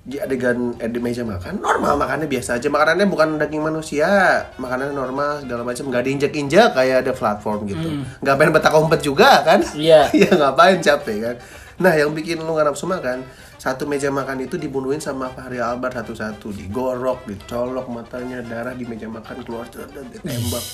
Di 0.00 0.16
adegan 0.16 0.74
eh, 0.80 0.88
di 0.88 0.96
meja 0.96 1.20
makan 1.22 1.60
normal 1.60 2.00
makannya 2.00 2.26
biasa 2.26 2.56
aja. 2.56 2.68
Makanannya 2.72 3.06
bukan 3.06 3.36
daging 3.36 3.62
manusia 3.62 4.08
makanannya 4.56 4.96
normal 4.96 5.44
segala 5.44 5.62
macam. 5.62 5.84
Nggak 5.92 6.02
diinjak-injak 6.08 6.68
kayak 6.72 6.96
ada 7.04 7.12
platform 7.12 7.68
gitu. 7.68 7.88
Nggak 8.24 8.34
pengen 8.40 8.52
betak 8.56 8.74
umpet 8.74 9.00
juga 9.04 9.44
kan? 9.44 9.60
Iya. 9.76 10.08
ya 10.24 10.30
ngapain 10.32 10.80
capek 10.80 11.18
kan? 11.20 11.36
Nah 11.80 11.92
yang 11.96 12.12
bikin 12.12 12.40
lu 12.40 12.52
nggak 12.52 12.72
nafsu 12.72 12.88
makan 12.88 13.24
satu 13.60 13.84
meja 13.84 14.08
makan 14.08 14.48
itu 14.48 14.56
dibunuhin 14.56 15.04
sama 15.04 15.28
Fahri 15.28 15.60
Albar 15.60 15.92
satu-satu. 15.92 16.48
Digorok 16.48 17.28
dicolok 17.28 17.92
matanya 17.92 18.40
darah 18.40 18.72
di 18.72 18.88
meja 18.88 19.04
makan 19.04 19.44
keluar 19.44 19.68
dan 19.68 20.08
ditembak. 20.08 20.64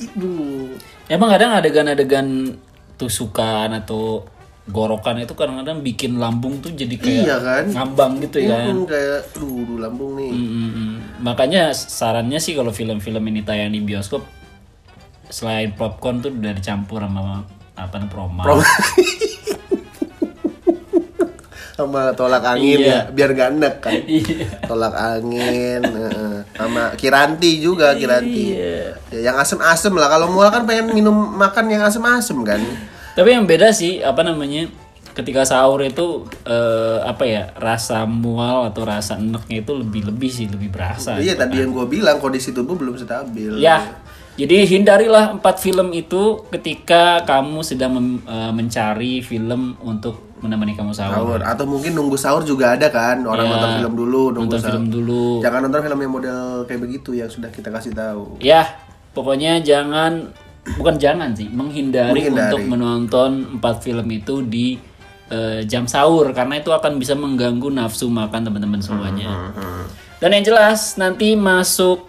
Itu 0.00 0.32
Emang 1.06 1.28
kadang 1.30 1.52
adegan-adegan 1.60 2.56
tusukan 2.96 3.70
atau 3.76 4.24
gorokan 4.66 5.18
itu 5.18 5.30
kadang-kadang 5.32 5.78
bikin 5.78 6.18
lambung 6.18 6.58
tuh 6.58 6.70
jadi 6.70 6.94
kayak 6.94 7.22
Iya 7.22 7.36
kan? 7.38 7.64
ngambang 7.70 8.12
gitu 8.20 8.38
ya. 8.40 8.66
Hmm, 8.66 8.82
kayak 8.82 9.30
duh, 9.30 9.78
lambung 9.78 10.18
nih 10.18 10.30
Mm-mm. 10.30 10.90
Makanya 11.22 11.70
sarannya 11.70 12.36
sih 12.36 12.52
kalau 12.52 12.70
film-film 12.70 13.22
ini 13.24 13.40
tayang 13.40 13.70
di 13.70 13.80
bioskop 13.80 14.26
selain 15.26 15.70
popcorn 15.70 16.18
tuh 16.18 16.30
udah 16.30 16.52
dicampur 16.52 16.98
sama 16.98 17.46
apa 17.74 17.96
proma. 18.06 18.42
sama 21.76 22.08
tolak 22.10 22.40
angin 22.42 22.80
Iya. 22.80 22.88
ya 22.88 23.12
biar 23.12 23.30
gak 23.30 23.48
enek 23.52 23.74
kan 23.78 23.92
Iya. 24.08 24.48
tolak 24.64 24.96
angin 24.96 25.84
sama 26.50 26.96
kiranti 26.96 27.60
juga 27.60 27.92
kiranti 27.92 28.56
Iya. 28.56 28.96
Ya, 29.12 29.18
yang 29.22 29.36
asem-asem 29.36 29.92
lah 29.92 30.08
kalau 30.08 30.32
mual 30.32 30.48
kan 30.48 30.64
pengen 30.64 30.90
minum 30.90 31.12
makan 31.12 31.68
yang 31.68 31.84
asem-asem 31.84 32.40
kan 32.42 32.58
Tapi 33.16 33.28
yang 33.30 33.44
beda 33.44 33.72
sih 33.72 33.98
apa 33.98 34.20
namanya 34.20 34.68
ketika 35.10 35.42
sahur 35.42 35.80
itu 35.80 36.06
eh, 36.44 37.00
apa 37.02 37.24
ya 37.24 37.48
rasa 37.56 38.04
mual 38.04 38.68
atau 38.68 38.84
rasa 38.84 39.16
eneknya 39.16 39.58
itu 39.58 39.72
lebih 39.72 40.02
lebih 40.06 40.28
sih 40.28 40.44
lebih 40.44 40.68
berasa. 40.68 41.16
iya 41.16 41.32
gitu 41.32 41.40
tadi 41.40 41.54
kan. 41.54 41.60
yang 41.62 41.70
gue 41.72 41.86
bilang 41.88 42.16
kondisi 42.16 42.52
tubuh 42.52 42.76
belum 42.76 42.94
stabil 42.94 43.56
Ya, 43.56 43.96
jadi 44.36 44.68
hindarilah 44.68 45.32
empat 45.32 45.56
film 45.56 45.90
itu 45.90 46.44
ketika 46.50 47.24
kamu 47.24 47.64
sedang 47.64 47.96
mem- 47.96 48.20
eh, 48.22 48.52
mencari 48.52 49.20
film 49.20 49.80
untuk 49.80 50.20
menemani 50.36 50.76
kamu 50.76 50.92
sahur 50.92 51.16
sahur. 51.16 51.40
atau 51.40 51.64
mungkin 51.64 51.96
nunggu 51.96 52.14
sahur 52.14 52.44
juga 52.44 52.76
ada 52.76 52.92
kan 52.92 53.24
orang 53.24 53.40
Ya, 53.42 53.50
nonton 53.50 53.70
film 53.74 53.94
dulu 53.96 54.22
nunggu 54.28 54.40
nonton 54.46 54.60
sahur 54.60 54.72
film 54.76 54.86
dulu. 54.92 55.24
jangan 55.40 55.60
nonton 55.64 55.80
film 55.80 55.98
yang 55.98 56.12
model 56.12 56.38
kayak 56.68 56.80
begitu 56.82 57.10
yang 57.14 57.26
sudah 57.26 57.48
kita 57.48 57.72
kasih 57.72 57.96
tahu 57.96 58.36
Ya, 58.38 58.68
pokoknya 59.10 59.64
jangan 59.64 60.28
bukan 60.74 60.98
jangan 60.98 61.30
sih, 61.30 61.46
menghindari, 61.46 62.26
Menghindari. 62.26 62.50
untuk 62.58 62.62
menonton 62.66 63.30
empat 63.58 63.86
film 63.86 64.06
itu 64.10 64.42
di 64.42 64.74
eh, 65.30 65.62
jam 65.62 65.86
sahur 65.86 66.34
karena 66.34 66.58
itu 66.58 66.74
akan 66.74 66.98
bisa 66.98 67.14
mengganggu 67.14 67.70
nafsu 67.70 68.10
makan 68.10 68.50
teman-teman 68.50 68.82
semuanya. 68.82 69.54
Hmm, 69.54 69.86
Dan 70.18 70.34
yang 70.34 70.44
jelas 70.46 70.98
nanti 70.98 71.38
masuk 71.38 72.06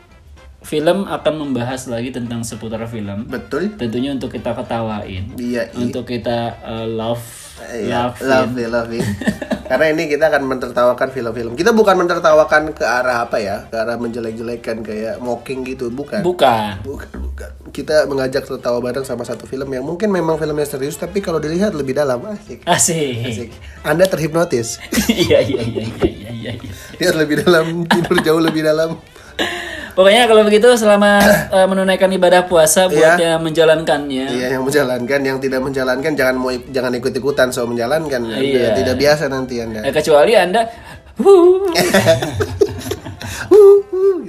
film 0.65 1.07
akan 1.07 1.33
membahas 1.47 1.87
lagi 1.87 2.11
tentang 2.11 2.41
seputar 2.43 2.83
film. 2.89 3.29
betul 3.29 3.71
Tentunya 3.77 4.11
untuk 4.11 4.33
kita 4.33 4.51
ketawain, 4.51 5.31
iya 5.39 5.69
iya. 5.69 5.77
untuk 5.77 6.09
kita 6.09 6.57
eh, 6.65 6.87
love, 6.89 7.23
Iya, 7.67 8.13
love, 8.13 8.21
love 8.21 8.53
it, 8.57 8.69
love 8.69 8.91
it. 8.93 9.05
Karena 9.69 9.91
ini 9.91 10.07
kita 10.07 10.31
akan 10.31 10.47
mentertawakan 10.47 11.11
film-film. 11.11 11.53
Kita 11.59 11.75
bukan 11.75 11.99
mentertawakan 11.99 12.71
ke 12.71 12.87
arah 12.87 13.27
apa 13.27 13.37
ya, 13.43 13.67
ke 13.67 13.75
arah 13.75 13.99
menjelek-jelekan 13.99 14.79
kayak 14.79 15.19
mocking 15.19 15.67
gitu, 15.67 15.91
bukan. 15.91 16.23
Bukan. 16.23 16.79
Bukan, 16.87 17.11
bukan. 17.19 17.49
Kita 17.75 18.07
mengajak 18.07 18.47
tertawa 18.47 18.79
bareng 18.79 19.03
sama 19.03 19.27
satu 19.27 19.43
film 19.43 19.67
yang 19.75 19.83
mungkin 19.83 20.07
memang 20.07 20.39
filmnya 20.39 20.63
serius, 20.63 20.95
tapi 20.95 21.19
kalau 21.19 21.43
dilihat 21.43 21.75
lebih 21.75 21.99
dalam, 21.99 22.23
asik. 22.31 22.63
Asik. 22.63 23.27
Asik. 23.27 23.49
Anda 23.83 24.07
terhipnotis. 24.07 24.79
Iya 25.17 25.39
iya 25.41 25.61
iya 25.65 25.83
iya 25.87 26.09
iya. 26.13 26.51
iya. 26.53 26.71
Lihat 27.01 27.15
lebih 27.17 27.41
dalam, 27.43 27.83
tidur 27.89 28.21
jauh 28.21 28.39
lebih 28.43 28.61
dalam. 28.63 28.95
Pokoknya 29.97 30.29
kalau 30.29 30.45
begitu 30.45 30.69
selamat 30.77 31.25
eh, 31.57 31.65
menunaikan 31.65 32.05
ibadah 32.13 32.45
puasa 32.45 32.85
buat 32.85 33.17
Iya. 33.17 33.33
yang 33.33 33.41
menjalankannya. 33.41 34.25
Iya, 34.29 34.47
yang 34.53 34.61
menjalankan, 34.61 35.19
yang 35.25 35.41
tidak 35.41 35.57
menjalankan 35.65 36.13
jangan 36.13 36.37
mau 36.37 36.53
jangan 36.53 36.93
ikut-ikutan 36.93 37.49
so 37.49 37.65
menjalankan. 37.65 38.21
Iya. 38.29 38.77
Tidak 38.77 38.93
biasa 38.93 39.25
nanti 39.25 39.57
Anda. 39.57 39.81
Eh, 39.81 39.89
kecuali 39.89 40.37
anda, 40.37 40.69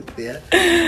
gitu 0.00 0.20
ya. 0.24 0.36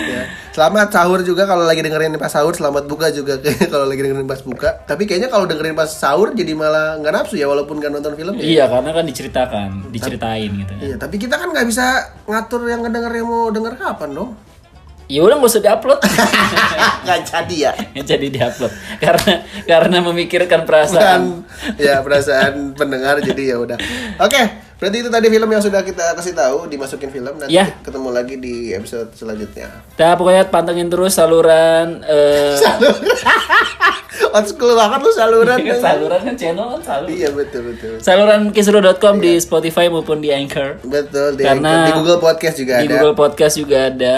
ya. 0.08 0.22
Selamat 0.50 0.88
sahur 0.90 1.20
juga 1.22 1.44
kalau 1.44 1.62
lagi 1.62 1.84
dengerin 1.84 2.16
pas 2.16 2.32
sahur, 2.32 2.56
selamat 2.56 2.88
buka 2.88 3.12
juga 3.12 3.36
kalau 3.72 3.84
lagi 3.84 4.00
dengerin 4.00 4.24
pas 4.24 4.40
buka. 4.40 4.80
Tapi 4.82 5.04
kayaknya 5.04 5.28
kalau 5.28 5.44
dengerin 5.44 5.76
pas 5.76 5.92
sahur 5.92 6.32
jadi 6.32 6.56
malah 6.56 6.96
nggak 6.98 7.12
nafsu 7.14 7.36
ya 7.36 7.46
walaupun 7.46 7.78
nggak 7.78 7.92
nonton 7.92 8.16
film 8.16 8.34
ya. 8.40 8.42
iya 8.42 8.64
karena 8.64 8.90
kan 8.96 9.04
diceritakan, 9.04 9.68
diceritain 9.92 10.50
gitu. 10.56 10.72
Iya, 10.80 10.96
tapi 10.96 11.20
kita 11.20 11.36
kan 11.36 11.52
nggak 11.52 11.68
bisa 11.68 11.84
ngatur 12.24 12.64
yang 12.64 12.80
ngedenger 12.80 13.12
yang 13.12 13.28
mau 13.28 13.52
denger 13.52 13.76
kapan 13.76 14.10
dong. 14.16 14.30
Ya 15.11 15.20
udah 15.20 15.37
nggak 15.37 15.51
usah 15.51 15.59
diupload, 15.61 15.99
Nggak 17.05 17.20
jadi 17.27 17.57
ya. 17.59 17.73
Nggak 17.90 18.07
jadi 18.07 18.27
diupload 18.31 18.73
karena 18.96 19.33
karena 19.66 19.96
memikirkan 20.01 20.61
perasaan. 20.62 21.03
Kan 21.03 21.23
ya 21.77 21.99
perasaan 21.99 22.73
pendengar 22.73 23.18
jadi 23.18 23.42
ya 23.49 23.57
udah. 23.59 23.75
Oke, 24.16 24.40
berarti 24.79 24.96
itu 24.96 25.11
tadi 25.11 25.27
film 25.27 25.51
yang 25.51 25.59
sudah 25.59 25.83
kita 25.83 26.14
kasih 26.14 26.31
tahu 26.31 26.70
dimasukin 26.70 27.11
film 27.11 27.35
nanti 27.35 27.51
Ya. 27.51 27.66
ketemu 27.81 28.09
lagi 28.09 28.38
di 28.38 28.70
episode 28.70 29.11
selanjutnya. 29.11 29.83
Nah 29.92 30.14
pokoknya 30.14 30.46
pantengin 30.46 30.87
terus 30.87 31.12
saluran. 31.12 32.07
eh 32.07 32.55
On 34.31 34.46
school 34.46 34.79
banget 34.79 35.01
lu 35.01 35.11
saluran. 35.11 35.59
saluran 35.83 36.20
kan 36.23 36.35
channel 36.37 36.66
kan 36.70 36.83
saluran. 36.87 37.11
Iya 37.11 37.29
betul 37.35 37.61
betul. 37.66 37.99
Saluran 37.99 38.55
kisru.com 38.55 39.18
di 39.18 39.42
Spotify 39.42 39.90
maupun 39.90 40.23
di 40.23 40.31
Anchor. 40.31 40.79
Betul 40.81 41.35
di, 41.35 41.42
Karena 41.42 41.90
di 41.90 41.99
Google 41.99 42.23
Podcast 42.23 42.55
juga 42.55 42.79
di 42.79 42.87
ada. 42.87 42.92
Google 42.94 43.16
Podcast 43.16 43.55
juga 43.59 43.90
ada. 43.90 44.16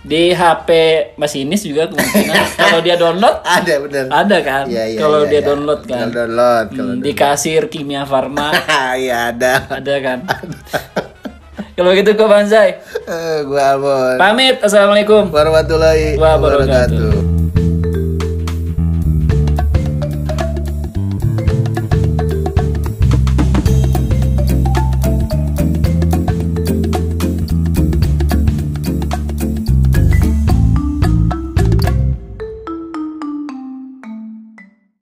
Di 0.00 0.32
HP 0.32 0.68
masinis 1.14 1.60
juga 1.60 1.84
kemungkinan 1.84 2.44
kalau 2.62 2.80
dia 2.80 2.96
download 2.96 3.36
Ada 3.40 3.74
bener. 3.78 4.04
ada 4.08 4.36
kan. 4.40 4.64
Iya, 4.64 4.84
iya, 4.86 4.98
kalau 4.98 5.20
iya, 5.22 5.28
dia 5.28 5.36
iya. 5.36 5.46
download 5.46 5.80
kan. 5.84 5.98
Kalau 6.00 6.16
download, 6.16 6.66
kalau 6.72 6.92
Hmm, 6.96 7.04
di 7.04 7.12
kasir 7.12 7.62
Kimia 7.68 8.02
Farma 8.04 8.48
Iya 8.96 9.30
ada. 9.30 9.52
ada 9.68 9.94
kan. 10.00 10.18
kalau 11.76 11.92
gitu 11.92 12.10
gue 12.10 12.26
Banzai. 12.26 12.80
Eh, 13.06 13.38
gua 13.44 13.76
Almon. 13.76 14.16
Pamit. 14.16 14.56
Assalamualaikum. 14.58 15.28
Warahmatullahi 15.28 16.16
Wabarakatuh. 16.16 16.96
wabarakatuh. 16.96 17.29